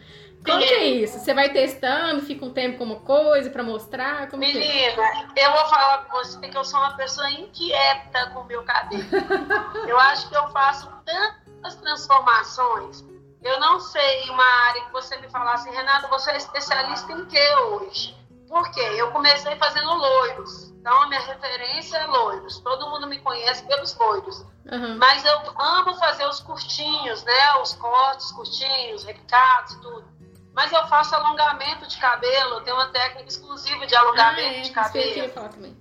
[0.49, 1.19] Como que é isso?
[1.19, 4.29] Você vai testando, fica um tempo com uma coisa para mostrar?
[4.29, 5.47] Como Menina, que é?
[5.47, 9.05] eu vou falar com você que eu sou uma pessoa inquieta com o meu cabelo.
[9.87, 13.05] eu acho que eu faço tantas transformações.
[13.43, 17.55] Eu não sei uma área que você me falasse, Renata, você é especialista em que
[17.57, 18.17] hoje?
[18.49, 18.81] Por quê?
[18.97, 20.71] Eu comecei fazendo loiros.
[20.71, 22.59] Então, a minha referência é loiros.
[22.61, 24.41] Todo mundo me conhece pelos loiros.
[24.73, 24.97] Uhum.
[24.97, 27.57] Mas eu amo fazer os curtinhos, né?
[27.63, 30.18] Os cortes curtinhos, repicados e tudo.
[30.59, 32.55] Mas eu faço alongamento de cabelo.
[32.55, 34.61] Eu tenho uma técnica exclusiva de alongamento ah, é.
[34.63, 35.29] de cabelo.
[35.29, 35.77] Falar também.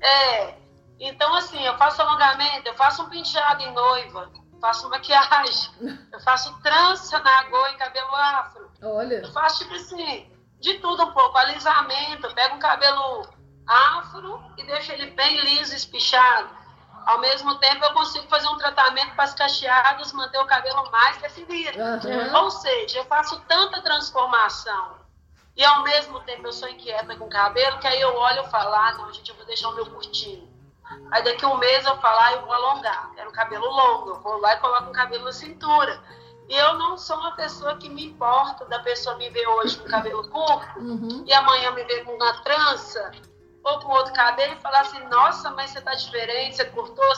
[0.00, 0.54] É.
[0.98, 5.70] Então, assim, eu faço alongamento, eu faço um penteado em noiva, faço maquiagem,
[6.10, 8.70] eu faço trança na agulha em cabelo afro.
[8.82, 9.16] Olha.
[9.16, 11.36] Eu faço, tipo assim, de tudo um pouco.
[11.36, 13.28] Alisamento, eu pego um cabelo
[13.66, 16.48] afro e deixo ele bem liso, espichado.
[17.06, 21.16] Ao mesmo tempo, eu consigo fazer um tratamento para as cacheadas, manter o cabelo mais
[21.18, 21.78] definido.
[21.78, 22.36] Uhum.
[22.42, 25.00] Ou seja, eu faço tanta transformação
[25.56, 28.50] e ao mesmo tempo eu sou inquieta com o cabelo, que aí eu olho e
[28.50, 30.48] falo, ah, não, gente, eu vou deixar o meu curtinho.
[31.10, 34.20] Aí daqui um mês eu falo, ah, eu vou alongar, quero um cabelo longo, eu
[34.20, 36.02] vou lá e coloco um cabelo na cintura.
[36.48, 39.88] E eu não sou uma pessoa que me importa da pessoa me ver hoje com
[39.88, 41.24] cabelo curto uhum.
[41.24, 43.12] e amanhã me ver com uma trança
[43.64, 47.12] ou com outro cabelo e falar assim, nossa, mas você tá diferente, você cortou,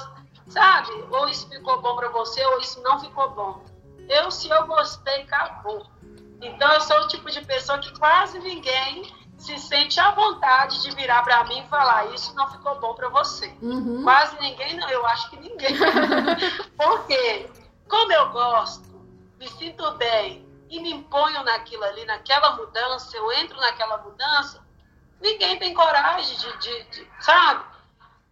[0.48, 0.92] sabe?
[1.10, 3.64] Ou isso ficou bom para você, ou isso não ficou bom.
[4.08, 5.86] Eu, se eu gostei, acabou.
[6.40, 10.90] Então, eu sou o tipo de pessoa que quase ninguém se sente à vontade de
[10.94, 13.52] virar para mim e falar isso não ficou bom para você.
[13.60, 14.02] Uhum.
[14.04, 15.74] Quase ninguém, não, eu acho que ninguém.
[16.76, 17.50] Porque,
[17.88, 18.88] como eu gosto,
[19.38, 24.61] me sinto bem e me imponho naquilo ali, naquela mudança, eu entro naquela mudança,
[25.22, 27.64] ninguém tem coragem de, de, de, sabe?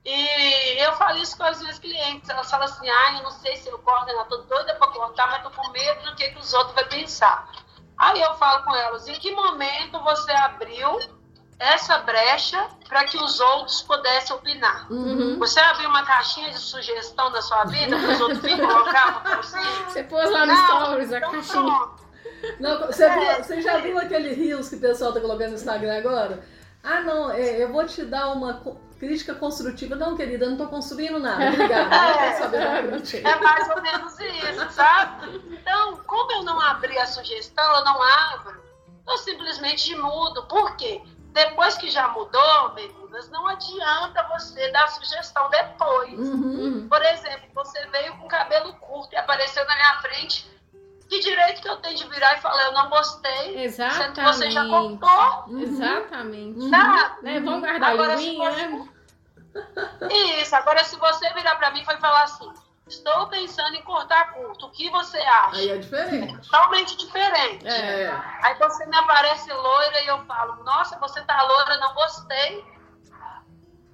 [0.05, 3.57] E eu falo isso com as minhas clientes, elas falam assim, ah, eu não sei
[3.57, 6.39] se eu corto, eu tô doida para contar, mas tô com medo do que, que
[6.39, 7.51] os outros vão pensar.
[7.99, 10.99] Aí eu falo com elas, em que momento você abriu
[11.59, 14.91] essa brecha para que os outros pudessem opinar?
[14.91, 15.39] Uhum.
[15.39, 19.37] Você abriu uma caixinha de sugestão na sua vida para os outros virem colocar para
[19.37, 19.59] você?
[19.87, 21.91] Você pôs lá no stories a então caixinha.
[22.59, 25.99] Não, você, é, você já viu aquele rios que o pessoal tá colocando no Instagram
[25.99, 26.43] agora?
[26.83, 28.63] Ah, não, é, eu vou te dar uma
[28.99, 29.97] crítica construtiva.
[29.97, 31.49] Não, querida, eu não estou construindo nada.
[31.49, 31.95] Obrigada.
[31.95, 35.43] É, saber é mais ou menos isso, sabe?
[35.51, 38.63] Então, como eu não abri a sugestão, eu não abro,
[39.09, 40.45] eu simplesmente mudo.
[40.45, 41.03] Por quê?
[41.33, 46.19] Depois que já mudou, meninas, não adianta você dar sugestão depois.
[46.19, 46.89] Uhum.
[46.89, 50.60] Por exemplo, você veio com cabelo curto e apareceu na minha frente
[51.11, 53.97] que direito que eu tenho de virar e falar, eu não gostei, Exatamente.
[53.97, 54.63] sendo que você já?
[54.63, 55.61] Uhum.
[55.61, 56.71] Exatamente.
[56.71, 57.17] Tá?
[57.21, 57.41] Né?
[57.41, 58.67] Vamos guardar agora, o você...
[58.67, 58.89] né?
[60.39, 62.49] Isso, agora se você virar para mim e falar assim,
[62.87, 65.57] estou pensando em cortar curto, o que você acha?
[65.57, 66.33] Aí é diferente.
[66.33, 67.67] É totalmente diferente.
[67.67, 68.09] É.
[68.45, 72.65] Aí você me aparece loira e eu falo, nossa, você tá loira, não gostei.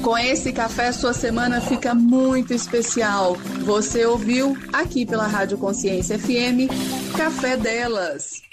[0.03, 3.35] Com esse café, sua semana fica muito especial.
[3.65, 6.71] Você ouviu aqui pela Rádio Consciência FM
[7.17, 8.48] Café Delas.